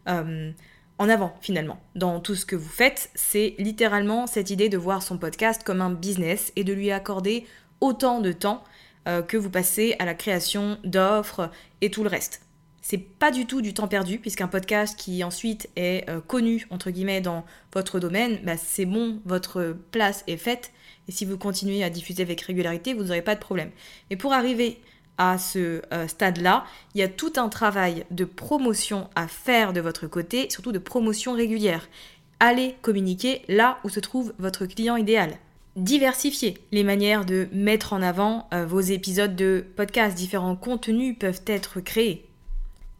euh, 0.09 0.53
en 0.99 1.09
avant 1.09 1.35
finalement. 1.41 1.81
Dans 1.95 2.21
tout 2.21 2.35
ce 2.35 2.45
que 2.45 2.57
vous 2.57 2.69
faites, 2.69 3.11
c'est 3.15 3.55
littéralement 3.59 4.27
cette 4.27 4.51
idée 4.51 4.69
de 4.69 4.77
voir 4.77 5.03
son 5.03 5.17
podcast 5.17 5.63
comme 5.65 5.81
un 5.81 5.91
business 5.91 6.53
et 6.57 6.65
de 6.65 6.75
lui 6.75 6.91
accorder 6.91 7.47
autant 7.81 8.21
de 8.21 8.33
temps 8.33 8.63
euh, 9.09 9.23
que 9.23 9.37
vous 9.37 9.51
passez 9.51 9.97
à 9.99 10.05
la 10.05 10.15
création 10.15 10.79
d'offres 10.85 11.51
et 11.81 11.91
tout 11.91 12.03
le 12.03 12.09
reste. 12.09 12.43
C'est 12.83 12.99
pas 12.99 13.31
du 13.31 13.47
tout 13.47 13.61
du 13.61 13.75
temps 13.75 13.89
perdu, 13.89 14.19
puisqu'un 14.19 14.49
podcast 14.49 14.99
qui 14.99 15.23
ensuite 15.23 15.69
est 15.77 16.09
euh, 16.09 16.21
connu, 16.21 16.67
entre 16.71 16.91
guillemets, 16.91 17.21
dans 17.21 17.45
votre 17.73 18.01
domaine, 18.01 18.41
bah, 18.45 18.57
c'est 18.57 18.87
bon, 18.87 19.21
votre 19.25 19.77
place 19.91 20.25
est 20.27 20.37
faite, 20.37 20.73
et 21.09 21.13
si 21.13 21.25
vous 21.25 21.39
continuez 21.39 21.85
à 21.85 21.91
diffuser 21.91 22.23
avec 22.23 22.41
régularité, 22.41 22.95
vous 22.95 23.05
n'aurez 23.05 23.23
pas 23.23 23.35
de 23.35 23.41
problème. 23.41 23.71
Mais 24.11 24.17
pour 24.17 24.33
arriver 24.33 24.81
à 25.19 25.39
ce 25.39 25.83
euh, 25.93 26.09
stade-là, 26.09 26.65
il 26.95 27.01
y 27.01 27.03
a 27.03 27.09
tout 27.09 27.33
un 27.37 27.49
travail 27.49 28.07
de 28.11 28.25
promotion 28.25 29.09
à 29.15 29.29
faire 29.29 29.73
de 29.73 29.81
votre 29.81 30.07
côté, 30.07 30.49
surtout 30.51 30.73
de 30.73 30.79
promotion 30.79 31.33
régulière. 31.33 31.89
Allez 32.39 32.77
communiquer 32.81 33.43
là 33.49 33.79
où 33.85 33.89
se 33.89 34.01
trouve 34.01 34.33
votre 34.39 34.67
client 34.67 34.97
idéal 34.97 35.37
diversifier 35.77 36.59
les 36.73 36.85
manières 36.85 37.25
de 37.25 37.49
mettre 37.53 37.93
en 37.93 38.03
avant 38.03 38.49
euh, 38.53 38.67
vos 38.67 38.81
épisodes 38.81 39.37
de 39.37 39.65
podcast. 39.77 40.17
Différents 40.17 40.57
contenus 40.57 41.17
peuvent 41.19 41.43
être 41.47 41.81
créés. 41.81 42.27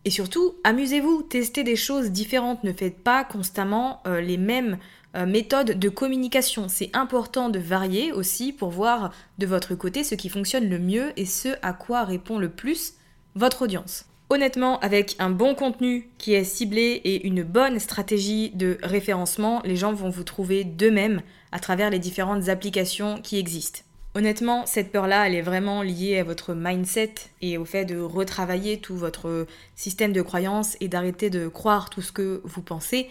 Et 0.05 0.11
surtout, 0.11 0.55
amusez-vous, 0.65 1.23
testez 1.23 1.63
des 1.63 1.77
choses 1.77 2.11
différentes. 2.11 2.65
Ne 2.65 2.73
faites 2.73 3.03
pas 3.03 3.25
constamment 3.25 4.03
euh, 4.07 4.21
les 4.21 4.39
mêmes 4.39 4.79
euh, 5.17 5.27
méthodes 5.27 5.79
de 5.79 5.89
communication. 5.89 6.69
C'est 6.69 6.91
important 6.95 7.49
de 7.49 7.59
varier 7.59 8.13
aussi 8.13 8.53
pour 8.53 8.71
voir 8.71 9.13
de 9.39 9.47
votre 9.47 9.75
côté 9.75 10.05
ce 10.05 10.15
qui 10.15 10.29
fonctionne 10.29 10.69
le 10.69 10.79
mieux 10.79 11.13
et 11.17 11.27
ce 11.27 11.49
à 11.63 11.73
quoi 11.73 12.05
répond 12.05 12.39
le 12.39 12.49
plus 12.49 12.95
votre 13.35 13.63
audience. 13.63 14.07
Honnêtement, 14.31 14.79
avec 14.79 15.17
un 15.19 15.31
bon 15.31 15.57
contenu 15.57 16.09
qui 16.17 16.35
est 16.35 16.45
ciblé 16.45 17.01
et 17.05 17.27
une 17.27 17.43
bonne 17.43 17.81
stratégie 17.81 18.51
de 18.51 18.79
référencement, 18.83 19.61
les 19.65 19.75
gens 19.75 19.93
vont 19.93 20.09
vous 20.09 20.23
trouver 20.23 20.63
d'eux-mêmes 20.63 21.21
à 21.53 21.59
travers 21.59 21.91
les 21.91 21.99
différentes 21.99 22.49
applications 22.49 23.21
qui 23.21 23.39
existent. 23.39 23.81
Honnêtement, 24.15 24.67
cette 24.67 24.91
peur-là, 24.91 25.29
elle 25.29 25.37
est 25.37 25.43
vraiment 25.43 25.83
liée 25.83 26.19
à 26.19 26.25
votre 26.25 26.53
mindset 26.53 27.15
et 27.43 27.59
au 27.59 27.65
fait 27.65 27.85
de 27.85 27.99
retravailler 28.01 28.81
tout 28.81 28.97
votre 28.97 29.47
système 29.77 30.13
de 30.13 30.23
croyance 30.23 30.77
et 30.81 30.89
d'arrêter 30.89 31.31
de 31.31 31.47
croire 31.47 31.91
tout 31.91 32.03
ce 32.03 32.11
que 32.11 32.41
vous 32.45 32.63
pensez. 32.63 33.09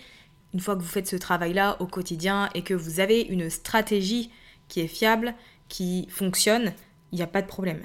Une 0.53 0.59
fois 0.59 0.75
que 0.75 0.81
vous 0.81 0.87
faites 0.87 1.07
ce 1.07 1.15
travail-là 1.15 1.77
au 1.79 1.85
quotidien 1.85 2.49
et 2.53 2.63
que 2.63 2.73
vous 2.73 2.99
avez 2.99 3.21
une 3.21 3.49
stratégie 3.49 4.29
qui 4.67 4.81
est 4.81 4.87
fiable, 4.87 5.35
qui 5.69 6.07
fonctionne, 6.09 6.73
il 7.13 7.15
n'y 7.15 7.23
a 7.23 7.27
pas 7.27 7.41
de 7.41 7.47
problème. 7.47 7.81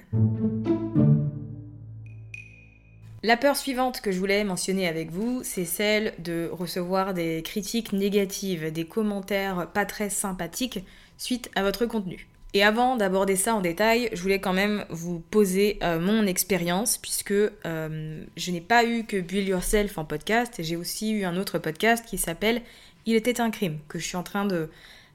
La 3.24 3.38
peur 3.38 3.56
suivante 3.56 4.02
que 4.02 4.12
je 4.12 4.18
voulais 4.18 4.44
mentionner 4.44 4.86
avec 4.86 5.10
vous, 5.10 5.40
c'est 5.44 5.64
celle 5.64 6.12
de 6.18 6.50
recevoir 6.52 7.14
des 7.14 7.40
critiques 7.42 7.94
négatives, 7.94 8.70
des 8.70 8.84
commentaires 8.84 9.66
pas 9.72 9.86
très 9.86 10.10
sympathiques 10.10 10.84
suite 11.16 11.50
à 11.54 11.62
votre 11.62 11.86
contenu. 11.86 12.28
Et 12.52 12.62
avant 12.62 12.96
d'aborder 12.96 13.36
ça 13.36 13.54
en 13.54 13.62
détail, 13.62 14.10
je 14.12 14.20
voulais 14.20 14.42
quand 14.42 14.52
même 14.52 14.84
vous 14.90 15.20
poser 15.20 15.78
euh, 15.82 15.98
mon 15.98 16.26
expérience, 16.26 16.98
puisque 16.98 17.30
euh, 17.30 18.24
je 18.36 18.50
n'ai 18.50 18.60
pas 18.60 18.84
eu 18.84 19.04
que 19.04 19.18
Build 19.18 19.48
Yourself 19.48 19.96
en 19.96 20.04
podcast, 20.04 20.56
j'ai 20.58 20.76
aussi 20.76 21.10
eu 21.10 21.24
un 21.24 21.38
autre 21.38 21.58
podcast 21.58 22.04
qui 22.04 22.18
s'appelle 22.18 22.60
Il 23.06 23.14
était 23.14 23.40
un 23.40 23.50
crime, 23.50 23.78
que 23.88 23.98
je 23.98 24.04
suis 24.04 24.18
en 24.18 24.22
train 24.22 24.44
de, 24.44 24.68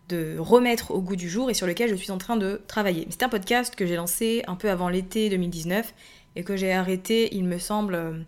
de 0.10 0.36
remettre 0.40 0.90
au 0.90 1.02
goût 1.02 1.16
du 1.16 1.30
jour 1.30 1.52
et 1.52 1.54
sur 1.54 1.68
lequel 1.68 1.92
je 1.92 1.96
suis 1.96 2.12
en 2.12 2.18
train 2.18 2.38
de 2.38 2.60
travailler. 2.66 3.08
C'est 3.12 3.22
un 3.22 3.30
podcast 3.30 3.76
que 3.76 3.86
j'ai 3.86 3.96
lancé 3.96 4.44
un 4.48 4.56
peu 4.56 4.72
avant 4.72 4.90
l'été 4.90 5.30
2019 5.30 5.94
et 6.36 6.44
que 6.44 6.56
j'ai 6.56 6.72
arrêté, 6.72 7.36
il 7.36 7.44
me 7.46 7.58
semble, 7.58 7.96
euh, 7.96 8.20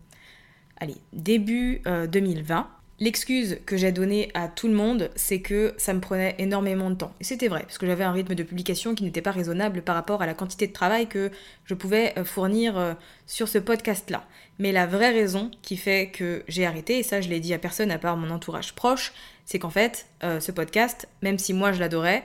allez, 0.77 0.97
début 1.13 1.81
2020. 1.85 2.59
Euh, 2.59 2.63
L'excuse 2.99 3.57
que 3.65 3.77
j'ai 3.77 3.91
donnée 3.91 4.29
à 4.35 4.47
tout 4.47 4.67
le 4.67 4.75
monde, 4.75 5.09
c'est 5.15 5.41
que 5.41 5.73
ça 5.77 5.91
me 5.91 5.99
prenait 5.99 6.35
énormément 6.37 6.91
de 6.91 6.95
temps. 6.95 7.15
Et 7.19 7.23
c'était 7.23 7.47
vrai, 7.47 7.61
parce 7.61 7.79
que 7.79 7.87
j'avais 7.87 8.03
un 8.03 8.11
rythme 8.11 8.35
de 8.35 8.43
publication 8.43 8.93
qui 8.93 9.03
n'était 9.03 9.23
pas 9.23 9.31
raisonnable 9.31 9.81
par 9.81 9.95
rapport 9.95 10.21
à 10.21 10.27
la 10.27 10.35
quantité 10.35 10.67
de 10.67 10.71
travail 10.71 11.07
que 11.07 11.31
je 11.65 11.73
pouvais 11.73 12.13
euh, 12.19 12.23
fournir 12.23 12.95
sur 13.25 13.47
ce 13.47 13.57
podcast-là. 13.57 14.23
Mais 14.59 14.71
la 14.71 14.85
vraie 14.85 15.09
raison 15.09 15.49
qui 15.63 15.77
fait 15.77 16.11
que 16.11 16.43
j'ai 16.47 16.67
arrêté, 16.67 16.99
et 16.99 17.03
ça 17.03 17.21
je 17.21 17.29
l'ai 17.29 17.39
dit 17.39 17.55
à 17.55 17.57
personne 17.57 17.89
à 17.89 17.97
part 17.97 18.17
mon 18.17 18.29
entourage 18.29 18.75
proche, 18.75 19.13
c'est 19.45 19.57
qu'en 19.57 19.71
fait, 19.71 20.05
ce 20.21 20.51
podcast, 20.51 21.09
même 21.23 21.39
si 21.39 21.53
moi 21.53 21.71
je 21.71 21.79
l'adorais, 21.79 22.23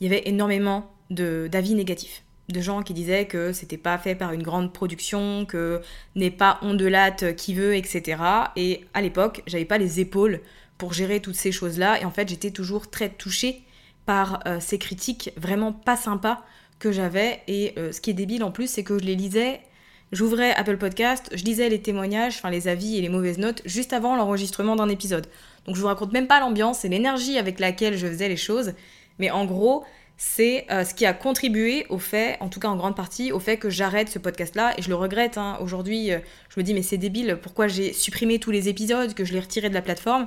il 0.00 0.10
y 0.10 0.12
avait 0.12 0.28
énormément 0.28 0.90
d'avis 1.10 1.74
négatifs 1.74 2.25
de 2.48 2.60
gens 2.60 2.82
qui 2.82 2.94
disaient 2.94 3.26
que 3.26 3.52
c'était 3.52 3.76
pas 3.76 3.98
fait 3.98 4.14
par 4.14 4.32
une 4.32 4.42
grande 4.42 4.72
production, 4.72 5.46
que 5.46 5.80
n'est 6.14 6.30
pas 6.30 6.58
ondelate 6.62 7.34
qui 7.36 7.54
veut, 7.54 7.74
etc. 7.74 8.22
Et 8.56 8.84
à 8.94 9.02
l'époque, 9.02 9.42
j'avais 9.46 9.64
pas 9.64 9.78
les 9.78 10.00
épaules 10.00 10.40
pour 10.78 10.92
gérer 10.92 11.20
toutes 11.20 11.34
ces 11.34 11.52
choses-là. 11.52 12.00
Et 12.00 12.04
en 12.04 12.10
fait, 12.10 12.28
j'étais 12.28 12.50
toujours 12.50 12.90
très 12.90 13.08
touchée 13.08 13.62
par 14.04 14.40
euh, 14.46 14.60
ces 14.60 14.78
critiques 14.78 15.32
vraiment 15.36 15.72
pas 15.72 15.96
sympas 15.96 16.44
que 16.78 16.92
j'avais. 16.92 17.42
Et 17.48 17.74
euh, 17.78 17.92
ce 17.92 18.00
qui 18.00 18.10
est 18.10 18.14
débile 18.14 18.44
en 18.44 18.52
plus, 18.52 18.70
c'est 18.70 18.84
que 18.84 18.98
je 18.98 19.04
les 19.04 19.16
lisais. 19.16 19.60
J'ouvrais 20.12 20.54
Apple 20.54 20.76
Podcast, 20.76 21.30
je 21.34 21.42
lisais 21.42 21.68
les 21.68 21.82
témoignages, 21.82 22.36
enfin 22.36 22.50
les 22.50 22.68
avis 22.68 22.96
et 22.96 23.00
les 23.00 23.08
mauvaises 23.08 23.38
notes 23.38 23.62
juste 23.64 23.92
avant 23.92 24.14
l'enregistrement 24.14 24.76
d'un 24.76 24.88
épisode. 24.88 25.26
Donc 25.66 25.74
je 25.74 25.80
vous 25.80 25.88
raconte 25.88 26.12
même 26.12 26.28
pas 26.28 26.38
l'ambiance 26.38 26.84
et 26.84 26.88
l'énergie 26.88 27.38
avec 27.38 27.58
laquelle 27.58 27.96
je 27.96 28.06
faisais 28.06 28.28
les 28.28 28.36
choses. 28.36 28.74
Mais 29.18 29.32
en 29.32 29.46
gros, 29.46 29.84
c'est 30.16 30.66
euh, 30.70 30.84
ce 30.84 30.94
qui 30.94 31.04
a 31.04 31.12
contribué 31.12 31.86
au 31.90 31.98
fait, 31.98 32.38
en 32.40 32.48
tout 32.48 32.58
cas 32.58 32.68
en 32.68 32.76
grande 32.76 32.96
partie, 32.96 33.32
au 33.32 33.38
fait 33.38 33.58
que 33.58 33.68
j'arrête 33.68 34.08
ce 34.08 34.18
podcast-là. 34.18 34.74
Et 34.78 34.82
je 34.82 34.88
le 34.88 34.94
regrette. 34.94 35.36
Hein. 35.36 35.58
Aujourd'hui, 35.60 36.10
euh, 36.10 36.18
je 36.48 36.58
me 36.58 36.64
dis, 36.64 36.72
mais 36.72 36.82
c'est 36.82 36.96
débile, 36.96 37.38
pourquoi 37.42 37.68
j'ai 37.68 37.92
supprimé 37.92 38.38
tous 38.38 38.50
les 38.50 38.68
épisodes, 38.68 39.12
que 39.14 39.24
je 39.24 39.32
l'ai 39.32 39.40
retiré 39.40 39.68
de 39.68 39.74
la 39.74 39.82
plateforme, 39.82 40.26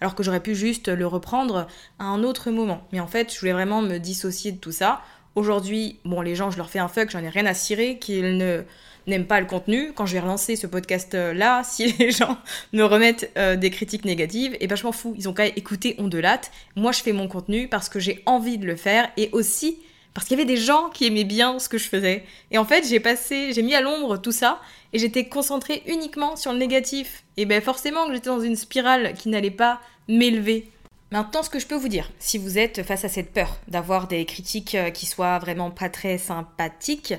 alors 0.00 0.14
que 0.14 0.22
j'aurais 0.22 0.40
pu 0.40 0.54
juste 0.54 0.88
le 0.88 1.06
reprendre 1.06 1.66
à 1.98 2.04
un 2.04 2.22
autre 2.22 2.50
moment. 2.50 2.86
Mais 2.92 3.00
en 3.00 3.06
fait, 3.06 3.32
je 3.32 3.40
voulais 3.40 3.52
vraiment 3.52 3.80
me 3.80 3.98
dissocier 3.98 4.52
de 4.52 4.58
tout 4.58 4.72
ça. 4.72 5.00
Aujourd'hui, 5.36 5.98
bon, 6.04 6.20
les 6.20 6.34
gens, 6.34 6.50
je 6.50 6.56
leur 6.56 6.70
fais 6.70 6.78
un 6.78 6.88
fuck, 6.88 7.10
j'en 7.10 7.22
ai 7.22 7.28
rien 7.28 7.46
à 7.46 7.54
cirer, 7.54 7.98
qu'ils 7.98 8.36
ne 8.36 8.62
n'aiment 9.06 9.26
pas 9.26 9.40
le 9.40 9.46
contenu, 9.46 9.92
quand 9.94 10.06
je 10.06 10.14
vais 10.14 10.20
relancer 10.20 10.56
ce 10.56 10.66
podcast-là, 10.66 11.62
si 11.68 11.92
les 11.92 12.10
gens 12.10 12.36
me 12.72 12.82
remettent 12.84 13.30
euh, 13.36 13.56
des 13.56 13.70
critiques 13.70 14.04
négatives, 14.04 14.54
et 14.54 14.58
eh 14.64 14.66
ben 14.66 14.76
je 14.76 14.84
m'en 14.84 14.92
fous, 14.92 15.14
ils 15.16 15.28
ont 15.28 15.32
qu'à 15.32 15.46
écouter 15.46 15.94
Ondelate. 15.98 16.50
Moi, 16.76 16.92
je 16.92 17.00
fais 17.00 17.12
mon 17.12 17.28
contenu 17.28 17.68
parce 17.68 17.88
que 17.88 18.00
j'ai 18.00 18.22
envie 18.26 18.58
de 18.58 18.66
le 18.66 18.76
faire 18.76 19.10
et 19.16 19.30
aussi 19.32 19.78
parce 20.12 20.26
qu'il 20.26 20.36
y 20.36 20.40
avait 20.40 20.52
des 20.52 20.60
gens 20.60 20.90
qui 20.90 21.06
aimaient 21.06 21.24
bien 21.24 21.58
ce 21.58 21.68
que 21.68 21.78
je 21.78 21.88
faisais. 21.88 22.24
Et 22.50 22.58
en 22.58 22.64
fait, 22.64 22.86
j'ai 22.88 22.98
passé, 22.98 23.52
j'ai 23.52 23.62
mis 23.62 23.74
à 23.74 23.80
l'ombre 23.80 24.16
tout 24.16 24.32
ça 24.32 24.60
et 24.92 24.98
j'étais 24.98 25.28
concentrée 25.28 25.84
uniquement 25.86 26.34
sur 26.34 26.52
le 26.52 26.58
négatif. 26.58 27.22
Et 27.36 27.46
ben 27.46 27.62
forcément 27.62 28.06
que 28.06 28.14
j'étais 28.14 28.28
dans 28.28 28.40
une 28.40 28.56
spirale 28.56 29.14
qui 29.14 29.28
n'allait 29.28 29.52
pas 29.52 29.80
m'élever. 30.08 30.68
Maintenant, 31.12 31.42
ce 31.42 31.50
que 31.50 31.58
je 31.58 31.66
peux 31.66 31.74
vous 31.74 31.88
dire, 31.88 32.08
si 32.20 32.38
vous 32.38 32.56
êtes 32.56 32.84
face 32.84 33.04
à 33.04 33.08
cette 33.08 33.32
peur 33.32 33.58
d'avoir 33.66 34.06
des 34.06 34.24
critiques 34.24 34.76
euh, 34.76 34.90
qui 34.90 35.06
soient 35.06 35.40
vraiment 35.40 35.72
pas 35.72 35.88
très 35.88 36.18
sympathiques, 36.18 37.14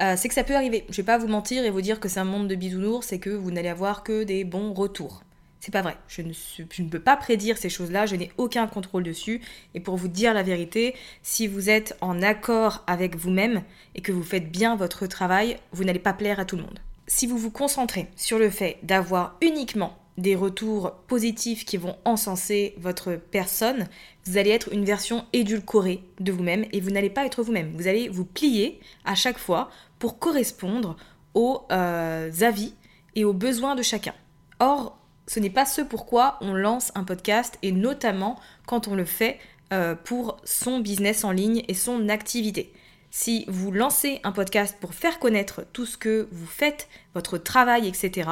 euh, 0.00 0.14
c'est 0.16 0.26
que 0.26 0.34
ça 0.34 0.42
peut 0.42 0.56
arriver. 0.56 0.84
Je 0.88 0.96
vais 0.96 1.04
pas 1.04 1.16
vous 1.16 1.28
mentir 1.28 1.64
et 1.64 1.70
vous 1.70 1.80
dire 1.80 2.00
que 2.00 2.08
c'est 2.08 2.18
un 2.18 2.24
monde 2.24 2.48
de 2.48 2.56
bisounours 2.56 3.12
et 3.12 3.20
que 3.20 3.30
vous 3.30 3.52
n'allez 3.52 3.68
avoir 3.68 4.02
que 4.02 4.24
des 4.24 4.42
bons 4.42 4.72
retours. 4.72 5.22
C'est 5.60 5.70
pas 5.70 5.82
vrai. 5.82 5.96
Je 6.08 6.22
ne, 6.22 6.32
je 6.32 6.82
ne, 6.82 6.88
peux 6.88 6.98
pas 6.98 7.16
prédire 7.16 7.56
ces 7.56 7.68
choses-là, 7.68 8.06
je 8.06 8.16
n'ai 8.16 8.32
aucun 8.36 8.66
contrôle 8.66 9.04
dessus. 9.04 9.40
Et 9.74 9.80
pour 9.80 9.96
vous 9.96 10.08
dire 10.08 10.34
la 10.34 10.42
vérité, 10.42 10.96
si 11.22 11.46
vous 11.46 11.70
êtes 11.70 11.96
en 12.00 12.22
accord 12.22 12.82
avec 12.88 13.14
vous-même 13.14 13.62
et 13.94 14.00
que 14.00 14.12
vous 14.12 14.24
faites 14.24 14.50
bien 14.50 14.74
votre 14.74 15.06
travail, 15.06 15.56
vous 15.70 15.84
n'allez 15.84 16.00
pas 16.00 16.12
plaire 16.12 16.40
à 16.40 16.44
tout 16.44 16.56
le 16.56 16.62
monde. 16.62 16.80
Si 17.06 17.28
vous 17.28 17.38
vous 17.38 17.52
concentrez 17.52 18.08
sur 18.16 18.40
le 18.40 18.50
fait 18.50 18.78
d'avoir 18.82 19.36
uniquement 19.40 19.96
des 20.18 20.34
retours 20.34 20.92
positifs 21.06 21.64
qui 21.64 21.76
vont 21.76 21.96
encenser 22.04 22.74
votre 22.78 23.16
personne, 23.16 23.86
vous 24.24 24.38
allez 24.38 24.50
être 24.50 24.72
une 24.72 24.84
version 24.84 25.24
édulcorée 25.32 26.02
de 26.20 26.32
vous-même 26.32 26.64
et 26.72 26.80
vous 26.80 26.90
n'allez 26.90 27.10
pas 27.10 27.26
être 27.26 27.42
vous-même. 27.42 27.72
Vous 27.76 27.86
allez 27.86 28.08
vous 28.08 28.24
plier 28.24 28.80
à 29.04 29.14
chaque 29.14 29.38
fois 29.38 29.70
pour 29.98 30.18
correspondre 30.18 30.96
aux 31.34 31.62
euh, 31.70 32.30
avis 32.40 32.74
et 33.14 33.24
aux 33.24 33.34
besoins 33.34 33.74
de 33.74 33.82
chacun. 33.82 34.14
Or, 34.58 34.98
ce 35.26 35.40
n'est 35.40 35.50
pas 35.50 35.66
ce 35.66 35.82
pourquoi 35.82 36.38
on 36.40 36.54
lance 36.54 36.92
un 36.94 37.04
podcast 37.04 37.58
et 37.62 37.72
notamment 37.72 38.38
quand 38.66 38.88
on 38.88 38.94
le 38.94 39.04
fait 39.04 39.38
euh, 39.72 39.94
pour 39.94 40.38
son 40.44 40.80
business 40.80 41.24
en 41.24 41.32
ligne 41.32 41.64
et 41.68 41.74
son 41.74 42.08
activité. 42.08 42.72
Si 43.10 43.44
vous 43.48 43.72
lancez 43.72 44.20
un 44.24 44.32
podcast 44.32 44.76
pour 44.80 44.94
faire 44.94 45.18
connaître 45.18 45.64
tout 45.72 45.86
ce 45.86 45.96
que 45.96 46.28
vous 46.30 46.46
faites, 46.46 46.88
votre 47.14 47.38
travail, 47.38 47.88
etc., 47.88 48.28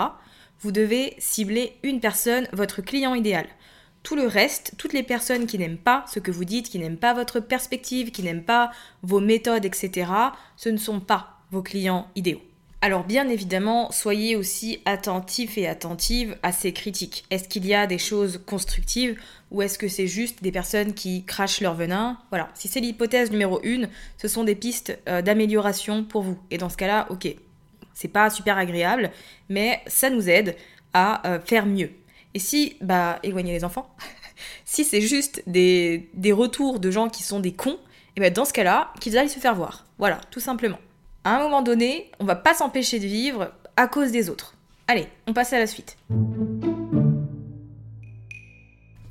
vous 0.64 0.73
devez 0.73 1.14
cibler 1.18 1.76
une 1.83 2.00
personne, 2.00 2.49
votre 2.54 2.80
client 2.80 3.14
idéal. 3.14 3.47
Tout 4.02 4.16
le 4.16 4.26
reste, 4.26 4.73
toutes 4.78 4.94
les 4.94 5.02
personnes 5.02 5.47
qui 5.47 5.59
n'aiment 5.59 5.76
pas 5.76 6.06
ce 6.12 6.21
que 6.21 6.30
vous 6.30 6.47
dites, 6.47 6.71
qui 6.71 6.78
n'aiment 6.78 6.97
pas 6.97 7.12
votre 7.12 7.38
perspective, 7.38 8.11
qui 8.11 8.23
n'aiment 8.23 8.42
pas 8.42 8.71
vos 9.02 9.21
méthodes, 9.21 9.66
etc., 9.66 10.11
ce 10.56 10.71
ne 10.71 10.78
sont 10.78 11.00
pas 11.00 11.38
vos 11.50 11.62
clients 11.62 12.09
idéaux. 12.16 12.40
Alors 12.80 13.04
bien 13.04 13.28
évidemment, 13.28 13.90
soyez 13.92 14.37
aussi 14.37 14.80
attentifs 14.87 15.56
et 15.59 15.66
attentives 15.66 16.37
à 16.42 16.52
ces 16.52 16.73
critiques. 16.73 17.25
Est-ce 17.30 17.49
qu'il 17.49 17.66
y 17.66 17.75
a 17.75 17.87
des 17.87 17.99
choses 17.99 18.42
constructives 18.47 19.18
ou 19.50 19.62
est-ce 19.62 19.78
que 19.78 19.88
c'est 19.88 20.06
juste 20.06 20.42
des 20.42 20.52
personnes 20.52 20.92
qui 20.94 21.25
crachent 21.25 21.61
leur 21.61 21.75
venin? 21.75 22.18
Voilà, 22.30 22.50
si 22.54 22.68
c'est 22.68 22.80
l'hypothèse 22.80 23.30
numéro 23.30 23.61
une, 23.62 23.88
ce 24.18 24.28
sont 24.28 24.44
des 24.44 24.54
pistes 24.54 24.99
euh, 25.09 25.23
d'amélioration 25.23 26.04
pour 26.04 26.23
vous. 26.23 26.38
Et 26.50 26.59
dans 26.59 26.68
ce 26.68 26.76
cas-là, 26.76 27.06
ok, 27.09 27.35
c'est 27.95 28.09
pas 28.09 28.29
super 28.31 28.59
agréable, 28.59 29.11
mais 29.49 29.81
ça 29.87 30.11
nous 30.11 30.29
aide 30.29 30.57
à 30.93 31.27
euh, 31.27 31.41
faire 31.41 31.67
mieux. 31.67 31.91
Et 32.35 32.39
si, 32.39 32.77
bah, 32.81 33.19
éloignez 33.23 33.53
les 33.53 33.65
enfants, 33.65 33.89
si 34.65 34.85
c'est 34.85 35.01
juste 35.01 35.43
des, 35.47 36.11
retours 36.33 36.81
de 36.81 36.91
gens 36.91 37.09
qui 37.09 37.23
sont 37.23 37.41
des 37.41 37.53
cons, 37.53 37.79
et 38.17 38.21
bien 38.21 38.31
dans 38.31 38.45
ce 38.45 38.53
cas-là, 38.53 38.93
qu'ils 39.01 39.17
aillent 39.17 39.29
se 39.29 39.39
faire 39.39 39.55
voir. 39.55 39.87
Voilà, 39.99 40.21
tout 40.31 40.41
simplement. 40.41 40.79
À 41.25 41.37
un 41.37 41.39
moment 41.39 41.63
donné, 41.63 42.11
on 42.21 42.25
va 42.25 42.37
pas 42.37 42.55
s'empêcher 42.55 42.99
de 42.99 43.07
vivre 43.07 43.53
à 43.77 43.87
cause 43.87 44.13
des 44.13 44.29
autres. 44.29 44.55
Allez, 44.87 45.09
on 45.27 45.33
passe 45.33 45.53
à 45.53 45.59
la 45.59 45.67
suite. 45.67 45.97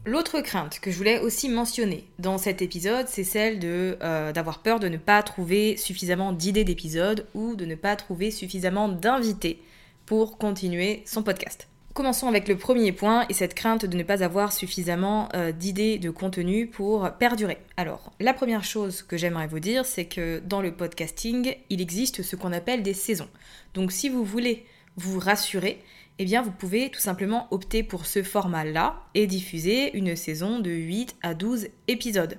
L'autre 0.06 0.42
crainte 0.42 0.82
que 0.82 0.92
je 0.92 0.98
voulais 0.98 1.20
aussi 1.20 1.48
mentionner 1.48 2.06
dans 2.20 2.38
cet 2.38 2.62
épisode, 2.62 3.08
c'est 3.08 3.24
celle 3.24 3.60
de 3.60 3.98
euh, 4.04 4.34
d'avoir 4.34 4.60
peur 4.60 4.82
de 4.82 4.90
ne 4.90 4.98
pas 4.98 5.24
trouver 5.24 5.78
suffisamment 5.78 6.34
d'idées 6.34 6.66
d'épisodes 6.66 7.26
ou 7.34 7.56
de 7.56 7.64
ne 7.64 7.76
pas 7.76 7.96
trouver 7.96 8.30
suffisamment 8.30 8.90
d'invités 8.90 9.62
pour 10.06 10.38
continuer 10.38 11.04
son 11.06 11.24
podcast. 11.24 11.70
Commençons 11.94 12.28
avec 12.28 12.50
le 12.50 12.58
premier 12.58 12.92
point 12.92 13.26
et 13.30 13.34
cette 13.34 13.54
crainte 13.54 13.86
de 13.86 13.96
ne 13.96 14.04
pas 14.04 14.24
avoir 14.24 14.52
suffisamment 14.52 15.30
euh, 15.36 15.54
d'idées 15.54 16.00
de 16.00 16.10
contenu 16.10 16.68
pour 16.68 17.10
perdurer. 17.12 17.60
Alors, 17.78 18.12
la 18.20 18.34
première 18.34 18.66
chose 18.66 19.04
que 19.04 19.16
j'aimerais 19.16 19.48
vous 19.48 19.62
dire, 19.62 19.86
c'est 19.86 20.06
que 20.06 20.42
dans 20.46 20.62
le 20.62 20.74
podcasting, 20.74 21.56
il 21.70 21.80
existe 21.80 22.24
ce 22.24 22.36
qu'on 22.36 22.52
appelle 22.52 22.84
des 22.84 22.94
saisons. 22.94 23.30
Donc 23.74 23.94
si 23.94 24.10
vous 24.10 24.26
voulez 24.26 24.66
vous 24.98 25.18
rassurer, 25.18 25.82
eh 26.20 26.26
bien 26.26 26.42
vous 26.42 26.52
pouvez 26.52 26.90
tout 26.90 27.00
simplement 27.00 27.48
opter 27.52 27.84
pour 27.84 28.06
ce 28.06 28.24
format-là 28.24 29.02
et 29.14 29.28
diffuser 29.28 29.96
une 29.98 30.16
saison 30.16 30.60
de 30.60 30.72
8 30.72 31.16
à 31.22 31.34
12 31.34 31.68
épisodes. 31.88 32.38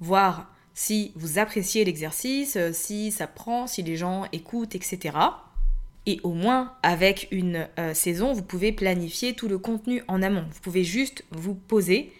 Voir 0.00 0.52
si 0.74 1.12
vous 1.14 1.38
appréciez 1.38 1.84
l'exercice, 1.84 2.58
si 2.72 3.12
ça 3.12 3.26
prend, 3.26 3.66
si 3.66 3.82
les 3.82 3.96
gens 3.96 4.26
écoutent, 4.32 4.74
etc. 4.74 5.16
Et 6.06 6.20
au 6.22 6.32
moins, 6.32 6.74
avec 6.82 7.28
une 7.30 7.68
euh, 7.78 7.94
saison, 7.94 8.32
vous 8.32 8.42
pouvez 8.42 8.72
planifier 8.72 9.34
tout 9.34 9.48
le 9.48 9.58
contenu 9.58 10.02
en 10.06 10.22
amont. 10.22 10.44
Vous 10.50 10.60
pouvez 10.60 10.84
juste 10.84 11.24
vous 11.30 11.54
poser 11.54 12.12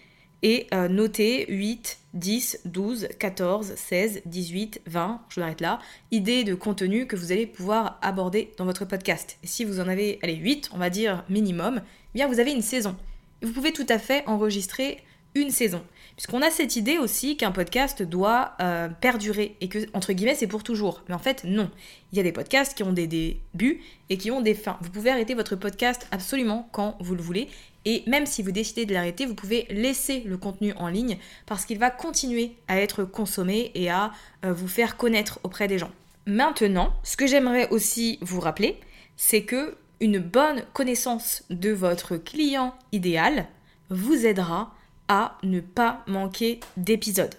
et 0.43 0.67
euh, 0.73 0.87
noter 0.87 1.45
8, 1.49 1.99
10, 2.13 2.61
12, 2.65 3.07
14, 3.19 3.73
16, 3.75 4.21
18, 4.25 4.81
20, 4.85 5.21
je 5.29 5.39
m'arrête 5.39 5.61
là, 5.61 5.79
idées 6.11 6.43
de 6.43 6.55
contenu 6.55 7.07
que 7.07 7.15
vous 7.15 7.31
allez 7.31 7.47
pouvoir 7.47 7.99
aborder 8.01 8.51
dans 8.57 8.65
votre 8.65 8.85
podcast. 8.85 9.37
Et 9.43 9.47
si 9.47 9.65
vous 9.65 9.79
en 9.79 9.87
avez, 9.87 10.19
allez, 10.21 10.35
8, 10.35 10.69
on 10.73 10.77
va 10.77 10.89
dire 10.89 11.23
minimum, 11.29 11.81
eh 11.83 12.17
bien 12.17 12.27
vous 12.27 12.39
avez 12.39 12.51
une 12.51 12.61
saison. 12.61 12.95
Vous 13.41 13.51
pouvez 13.51 13.73
tout 13.73 13.87
à 13.89 13.99
fait 13.99 14.23
enregistrer 14.27 15.03
une 15.35 15.51
saison. 15.51 15.83
Puisqu'on 16.15 16.41
a 16.41 16.49
cette 16.49 16.77
idée 16.77 16.97
aussi 16.97 17.35
qu'un 17.35 17.51
podcast 17.51 18.01
doit 18.01 18.53
euh, 18.61 18.87
perdurer 18.87 19.57
et 19.59 19.67
que, 19.67 19.79
entre 19.93 20.13
guillemets, 20.13 20.35
c'est 20.35 20.47
pour 20.47 20.63
toujours. 20.63 21.03
Mais 21.09 21.13
en 21.13 21.19
fait, 21.19 21.43
non. 21.43 21.69
Il 22.11 22.17
y 22.17 22.21
a 22.21 22.23
des 22.23 22.31
podcasts 22.31 22.73
qui 22.75 22.83
ont 22.83 22.93
des 22.93 23.07
débuts 23.07 23.81
et 24.09 24.17
qui 24.17 24.31
ont 24.31 24.39
des 24.39 24.53
fins. 24.53 24.77
Vous 24.81 24.89
pouvez 24.89 25.09
arrêter 25.09 25.33
votre 25.33 25.57
podcast 25.57 26.07
absolument 26.11 26.69
quand 26.71 26.95
vous 27.01 27.15
le 27.15 27.21
voulez. 27.21 27.49
Et 27.83 28.03
même 28.07 28.25
si 28.25 28.41
vous 28.43 28.51
décidez 28.51 28.85
de 28.85 28.93
l'arrêter, 28.93 29.25
vous 29.25 29.35
pouvez 29.35 29.67
laisser 29.69 30.21
le 30.21 30.37
contenu 30.37 30.73
en 30.77 30.87
ligne 30.87 31.17
parce 31.45 31.65
qu'il 31.65 31.79
va 31.79 31.91
continuer 31.91 32.55
à 32.69 32.79
être 32.79 33.03
consommé 33.03 33.71
et 33.75 33.89
à 33.89 34.11
euh, 34.45 34.53
vous 34.53 34.69
faire 34.69 34.95
connaître 34.95 35.39
auprès 35.43 35.67
des 35.67 35.77
gens. 35.77 35.91
Maintenant, 36.25 36.93
ce 37.03 37.17
que 37.17 37.27
j'aimerais 37.27 37.69
aussi 37.69 38.19
vous 38.21 38.39
rappeler, 38.39 38.79
c'est 39.17 39.43
que 39.43 39.77
une 39.99 40.19
bonne 40.19 40.63
connaissance 40.73 41.43
de 41.49 41.71
votre 41.71 42.17
client 42.17 42.73
idéal 42.91 43.47
vous 43.89 44.25
aidera 44.25 44.73
à 45.07 45.37
ne 45.43 45.59
pas 45.59 46.03
manquer 46.07 46.59
d'épisodes. 46.77 47.35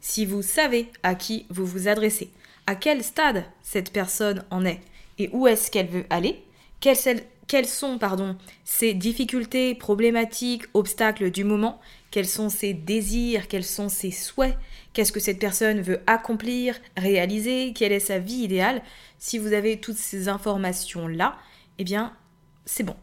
Si 0.00 0.26
vous 0.26 0.42
savez 0.42 0.88
à 1.02 1.14
qui 1.14 1.46
vous 1.48 1.66
vous 1.66 1.88
adressez, 1.88 2.30
à 2.66 2.74
quel 2.74 3.02
stade 3.02 3.44
cette 3.62 3.92
personne 3.92 4.44
en 4.50 4.64
est 4.64 4.80
et 5.18 5.30
où 5.32 5.46
est-ce 5.46 5.70
qu'elle 5.70 5.88
veut 5.88 6.06
aller, 6.10 6.42
quelles, 6.80 7.22
quelles 7.46 7.66
sont 7.66 7.98
pardon, 7.98 8.36
ses 8.64 8.94
difficultés, 8.94 9.74
problématiques, 9.74 10.64
obstacles 10.74 11.30
du 11.30 11.44
moment, 11.44 11.80
quels 12.10 12.26
sont 12.26 12.48
ses 12.48 12.74
désirs, 12.74 13.48
quels 13.48 13.64
sont 13.64 13.88
ses 13.88 14.10
souhaits, 14.10 14.56
qu'est-ce 14.92 15.12
que 15.12 15.20
cette 15.20 15.38
personne 15.38 15.80
veut 15.80 16.00
accomplir, 16.06 16.76
réaliser, 16.96 17.72
quelle 17.74 17.92
est 17.92 18.00
sa 18.00 18.18
vie 18.18 18.42
idéale, 18.42 18.82
si 19.18 19.38
vous 19.38 19.52
avez 19.52 19.78
toutes 19.78 19.96
ces 19.96 20.28
informations-là, 20.28 21.36
eh 21.78 21.84
bien, 21.84 22.12
c'est 22.64 22.82
bon. 22.82 22.96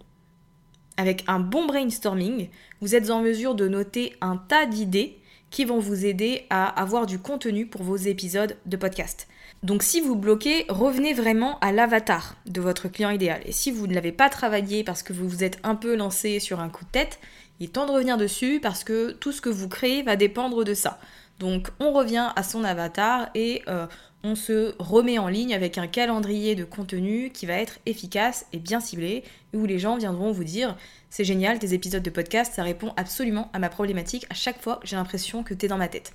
Avec 1.00 1.24
un 1.28 1.40
bon 1.40 1.66
brainstorming, 1.66 2.50
vous 2.82 2.94
êtes 2.94 3.10
en 3.10 3.22
mesure 3.22 3.56
de 3.56 3.70
noter 3.70 4.18
un 4.20 4.36
tas 4.36 4.66
d'idées 4.66 5.18
qui 5.50 5.64
vont 5.64 5.80
vous 5.80 6.06
aider 6.06 6.46
à 6.50 6.68
avoir 6.68 7.06
du 7.06 7.20
contenu 7.20 7.66
pour 7.66 7.84
vos 7.84 7.96
épisodes 7.96 8.58
de 8.66 8.76
podcast. 8.76 9.30
Donc 9.64 9.82
si 9.82 10.02
vous 10.02 10.18
bloquez, 10.18 10.66
revenez 10.68 11.14
vraiment 11.14 11.58
à 11.60 11.72
l'avatar 11.72 12.36
de 12.48 12.60
votre 12.60 12.90
client 12.90 13.12
idéal. 13.12 13.40
Et 13.46 13.54
si 13.54 13.72
vous 13.72 13.88
ne 13.88 13.94
l'avez 13.94 14.12
pas 14.12 14.28
travaillé 14.28 14.84
parce 14.84 15.02
que 15.02 15.14
vous 15.14 15.30
vous 15.30 15.46
êtes 15.46 15.58
un 15.64 15.76
peu 15.76 15.96
lancé 15.96 16.42
sur 16.42 16.60
un 16.60 16.68
coup 16.68 16.84
de 16.84 16.92
tête, 16.92 17.22
il 17.62 17.68
est 17.68 17.70
temps 17.70 17.86
de 17.86 17.92
revenir 17.92 18.18
dessus 18.18 18.60
parce 18.62 18.84
que 18.84 19.12
tout 19.12 19.32
ce 19.32 19.40
que 19.40 19.48
vous 19.48 19.70
créez 19.70 20.04
va 20.04 20.18
dépendre 20.18 20.66
de 20.66 20.74
ça. 20.74 21.00
Donc 21.40 21.70
on 21.80 21.94
revient 21.94 22.28
à 22.36 22.44
son 22.44 22.66
avatar 22.66 23.30
et 23.36 23.62
euh, 23.70 23.88
on 24.24 24.36
se 24.36 24.76
remet 24.80 25.18
en 25.18 25.28
ligne 25.28 25.54
avec 25.54 25.78
un 25.78 25.88
calendrier 25.88 26.56
de 26.56 26.66
contenu 26.66 27.30
qui 27.32 27.46
va 27.46 27.54
être 27.54 27.80
efficace 27.86 28.46
et 28.52 28.60
bien 28.60 28.80
ciblé, 28.80 29.24
où 29.54 29.66
les 29.66 29.80
gens 29.80 29.98
viendront 29.98 30.32
vous 30.32 30.44
dire 30.44 30.78
c'est 31.10 31.24
génial, 31.24 31.60
tes 31.60 31.74
épisodes 31.74 32.04
de 32.04 32.10
podcast, 32.10 32.54
ça 32.54 32.64
répond 32.64 32.94
absolument 32.98 33.50
à 33.54 33.60
ma 33.60 33.70
problématique. 33.70 34.26
À 34.30 34.36
chaque 34.36 34.62
fois, 34.62 34.80
j'ai 34.84 34.96
l'impression 34.96 35.44
que 35.44 35.54
t'es 35.54 35.68
dans 35.68 35.78
ma 35.78 35.88
tête. 35.88 36.14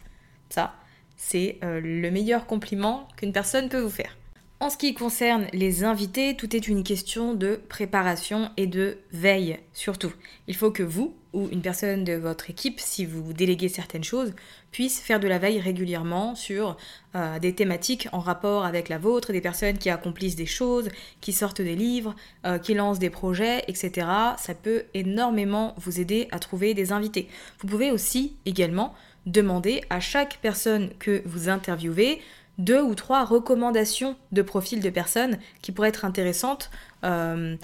Ça, 0.50 0.74
c'est 1.16 1.58
euh, 1.64 1.80
le 1.80 2.10
meilleur 2.10 2.46
compliment 2.46 3.08
qu'une 3.16 3.32
personne 3.32 3.68
peut 3.68 3.80
vous 3.80 3.90
faire. 3.90 4.16
En 4.60 4.70
ce 4.70 4.76
qui 4.76 4.94
concerne 4.94 5.46
les 5.52 5.84
invités, 5.84 6.36
tout 6.36 6.54
est 6.54 6.68
une 6.68 6.84
question 6.84 7.34
de 7.34 7.60
préparation 7.68 8.50
et 8.56 8.66
de 8.66 8.98
veille, 9.12 9.58
surtout. 9.72 10.12
Il 10.46 10.54
faut 10.54 10.70
que 10.70 10.82
vous, 10.82 11.16
ou 11.34 11.48
une 11.52 11.60
personne 11.60 12.04
de 12.04 12.14
votre 12.14 12.48
équipe, 12.48 12.80
si 12.80 13.04
vous 13.04 13.32
déléguez 13.32 13.68
certaines 13.68 14.04
choses, 14.04 14.32
puisse 14.70 15.00
faire 15.00 15.20
de 15.20 15.28
la 15.28 15.38
veille 15.38 15.60
régulièrement 15.60 16.34
sur 16.34 16.76
euh, 17.14 17.38
des 17.38 17.54
thématiques 17.54 18.08
en 18.12 18.20
rapport 18.20 18.64
avec 18.64 18.88
la 18.88 18.98
vôtre, 18.98 19.32
des 19.32 19.40
personnes 19.40 19.76
qui 19.76 19.90
accomplissent 19.90 20.36
des 20.36 20.46
choses, 20.46 20.88
qui 21.20 21.32
sortent 21.32 21.60
des 21.60 21.76
livres, 21.76 22.14
euh, 22.46 22.58
qui 22.58 22.74
lancent 22.74 22.98
des 22.98 23.10
projets, 23.10 23.64
etc. 23.68 24.06
Ça 24.38 24.54
peut 24.54 24.84
énormément 24.94 25.74
vous 25.78 26.00
aider 26.00 26.28
à 26.30 26.38
trouver 26.38 26.74
des 26.74 26.92
invités. 26.92 27.28
Vous 27.60 27.68
pouvez 27.68 27.90
aussi 27.90 28.36
également 28.46 28.94
demander 29.26 29.82
à 29.90 30.00
chaque 30.00 30.38
personne 30.40 30.90
que 30.98 31.22
vous 31.24 31.48
interviewez 31.48 32.20
deux 32.58 32.82
ou 32.82 32.94
trois 32.94 33.24
recommandations 33.24 34.16
de 34.32 34.42
profils 34.42 34.80
de 34.80 34.90
personnes 34.90 35.38
qui 35.60 35.72
pourraient 35.72 35.88
être 35.88 36.04
intéressantes 36.04 36.70
euh, 37.04 37.56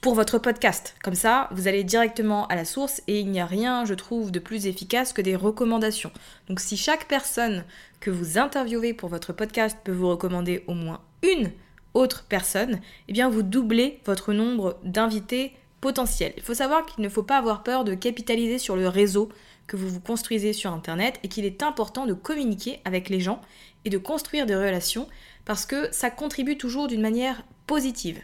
pour 0.00 0.14
votre 0.14 0.38
podcast. 0.38 0.94
Comme 1.02 1.14
ça, 1.14 1.48
vous 1.52 1.68
allez 1.68 1.84
directement 1.84 2.46
à 2.46 2.56
la 2.56 2.64
source 2.64 3.02
et 3.06 3.20
il 3.20 3.30
n'y 3.30 3.40
a 3.40 3.46
rien, 3.46 3.84
je 3.84 3.94
trouve, 3.94 4.30
de 4.30 4.38
plus 4.38 4.66
efficace 4.66 5.12
que 5.12 5.22
des 5.22 5.36
recommandations. 5.36 6.10
Donc 6.48 6.60
si 6.60 6.76
chaque 6.76 7.06
personne 7.06 7.64
que 8.00 8.10
vous 8.10 8.38
interviewez 8.38 8.94
pour 8.94 9.08
votre 9.08 9.32
podcast 9.32 9.78
peut 9.84 9.92
vous 9.92 10.08
recommander 10.08 10.64
au 10.66 10.74
moins 10.74 11.00
une 11.22 11.52
autre 11.92 12.24
personne, 12.28 12.80
eh 13.08 13.12
bien 13.12 13.28
vous 13.28 13.42
doublez 13.42 14.00
votre 14.04 14.32
nombre 14.32 14.78
d'invités 14.84 15.52
potentiels. 15.80 16.32
Il 16.36 16.42
faut 16.42 16.54
savoir 16.54 16.86
qu'il 16.86 17.04
ne 17.04 17.08
faut 17.08 17.22
pas 17.22 17.38
avoir 17.38 17.62
peur 17.62 17.84
de 17.84 17.94
capitaliser 17.94 18.58
sur 18.58 18.76
le 18.76 18.88
réseau 18.88 19.28
que 19.66 19.76
vous 19.76 19.88
vous 19.88 20.00
construisez 20.00 20.52
sur 20.52 20.72
Internet 20.72 21.20
et 21.22 21.28
qu'il 21.28 21.44
est 21.44 21.62
important 21.62 22.06
de 22.06 22.14
communiquer 22.14 22.80
avec 22.84 23.08
les 23.08 23.20
gens, 23.20 23.40
et 23.84 23.90
de 23.90 23.98
construire 23.98 24.46
des 24.46 24.56
relations 24.56 25.08
parce 25.44 25.66
que 25.66 25.88
ça 25.92 26.10
contribue 26.10 26.56
toujours 26.56 26.88
d'une 26.88 27.02
manière 27.02 27.42
positive. 27.66 28.20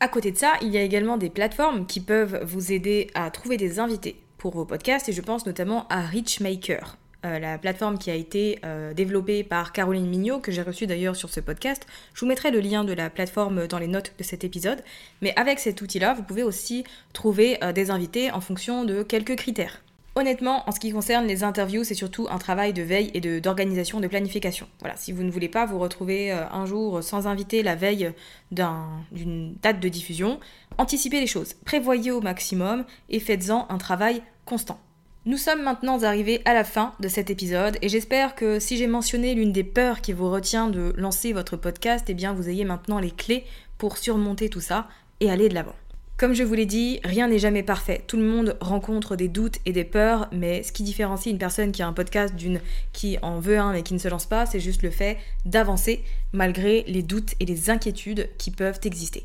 À 0.00 0.08
côté 0.08 0.32
de 0.32 0.36
ça, 0.36 0.54
il 0.60 0.68
y 0.68 0.76
a 0.76 0.82
également 0.82 1.16
des 1.16 1.30
plateformes 1.30 1.86
qui 1.86 2.00
peuvent 2.00 2.42
vous 2.44 2.72
aider 2.72 3.08
à 3.14 3.30
trouver 3.30 3.56
des 3.56 3.78
invités 3.78 4.16
pour 4.38 4.54
vos 4.54 4.64
podcasts 4.64 5.08
et 5.08 5.12
je 5.12 5.22
pense 5.22 5.46
notamment 5.46 5.86
à 5.88 6.00
Richmaker. 6.02 6.98
Euh, 7.24 7.38
la 7.38 7.56
plateforme 7.56 7.96
qui 7.96 8.10
a 8.10 8.14
été 8.14 8.58
euh, 8.64 8.92
développée 8.92 9.44
par 9.44 9.72
Caroline 9.72 10.06
Mignot, 10.06 10.40
que 10.40 10.52
j'ai 10.52 10.60
reçue 10.60 10.86
d'ailleurs 10.86 11.16
sur 11.16 11.30
ce 11.30 11.40
podcast. 11.40 11.86
Je 12.12 12.20
vous 12.20 12.26
mettrai 12.26 12.50
le 12.50 12.60
lien 12.60 12.84
de 12.84 12.92
la 12.92 13.08
plateforme 13.08 13.66
dans 13.66 13.78
les 13.78 13.86
notes 13.86 14.12
de 14.18 14.22
cet 14.22 14.44
épisode. 14.44 14.84
Mais 15.22 15.32
avec 15.36 15.58
cet 15.58 15.80
outil-là, 15.80 16.12
vous 16.12 16.22
pouvez 16.22 16.42
aussi 16.42 16.84
trouver 17.14 17.62
euh, 17.64 17.72
des 17.72 17.90
invités 17.90 18.30
en 18.30 18.42
fonction 18.42 18.84
de 18.84 19.02
quelques 19.02 19.36
critères. 19.36 19.83
Honnêtement, 20.16 20.62
en 20.68 20.72
ce 20.72 20.78
qui 20.78 20.92
concerne 20.92 21.26
les 21.26 21.42
interviews, 21.42 21.82
c'est 21.82 21.94
surtout 21.94 22.28
un 22.30 22.38
travail 22.38 22.72
de 22.72 22.82
veille 22.82 23.10
et 23.14 23.40
d'organisation, 23.40 23.98
de, 23.98 24.06
planification. 24.06 24.68
Voilà, 24.78 24.96
si 24.96 25.10
vous 25.10 25.24
ne 25.24 25.30
voulez 25.30 25.48
pas 25.48 25.66
vous 25.66 25.80
retrouver 25.80 26.30
un 26.30 26.66
jour 26.66 27.02
sans 27.02 27.26
invité 27.26 27.64
la 27.64 27.74
veille 27.74 28.12
d'une 28.52 29.56
date 29.60 29.80
de 29.80 29.88
diffusion, 29.88 30.38
anticipez 30.78 31.18
les 31.18 31.26
choses, 31.26 31.54
prévoyez 31.64 32.12
au 32.12 32.20
maximum 32.20 32.84
et 33.08 33.18
faites-en 33.18 33.66
un 33.68 33.78
travail 33.78 34.22
constant. 34.44 34.78
Nous 35.26 35.38
sommes 35.38 35.62
maintenant 35.62 36.02
arrivés 36.02 36.42
à 36.44 36.52
la 36.52 36.64
fin 36.64 36.92
de 37.00 37.08
cet 37.08 37.30
épisode 37.30 37.78
et 37.80 37.88
j'espère 37.88 38.34
que 38.34 38.58
si 38.58 38.76
j'ai 38.76 38.86
mentionné 38.86 39.34
l'une 39.34 39.52
des 39.52 39.64
peurs 39.64 40.02
qui 40.02 40.12
vous 40.12 40.30
retient 40.30 40.68
de 40.68 40.92
lancer 40.98 41.32
votre 41.32 41.56
podcast, 41.56 42.04
eh 42.08 42.14
bien 42.14 42.34
vous 42.34 42.50
ayez 42.50 42.66
maintenant 42.66 42.98
les 42.98 43.10
clés 43.10 43.44
pour 43.78 43.96
surmonter 43.96 44.50
tout 44.50 44.60
ça 44.60 44.86
et 45.20 45.30
aller 45.30 45.48
de 45.48 45.54
l'avant. 45.54 45.74
Comme 46.16 46.32
je 46.32 46.44
vous 46.44 46.54
l'ai 46.54 46.64
dit, 46.64 47.00
rien 47.02 47.26
n'est 47.26 47.40
jamais 47.40 47.64
parfait. 47.64 48.04
Tout 48.06 48.16
le 48.16 48.22
monde 48.22 48.56
rencontre 48.60 49.16
des 49.16 49.26
doutes 49.26 49.58
et 49.66 49.72
des 49.72 49.82
peurs, 49.82 50.28
mais 50.30 50.62
ce 50.62 50.70
qui 50.70 50.84
différencie 50.84 51.32
une 51.32 51.38
personne 51.38 51.72
qui 51.72 51.82
a 51.82 51.88
un 51.88 51.92
podcast 51.92 52.36
d'une 52.36 52.60
qui 52.92 53.18
en 53.20 53.40
veut 53.40 53.58
un 53.58 53.72
mais 53.72 53.82
qui 53.82 53.94
ne 53.94 53.98
se 53.98 54.06
lance 54.06 54.26
pas, 54.26 54.46
c'est 54.46 54.60
juste 54.60 54.82
le 54.82 54.90
fait 54.90 55.18
d'avancer 55.44 56.04
malgré 56.32 56.84
les 56.86 57.02
doutes 57.02 57.34
et 57.40 57.46
les 57.46 57.68
inquiétudes 57.68 58.28
qui 58.38 58.52
peuvent 58.52 58.78
exister. 58.84 59.24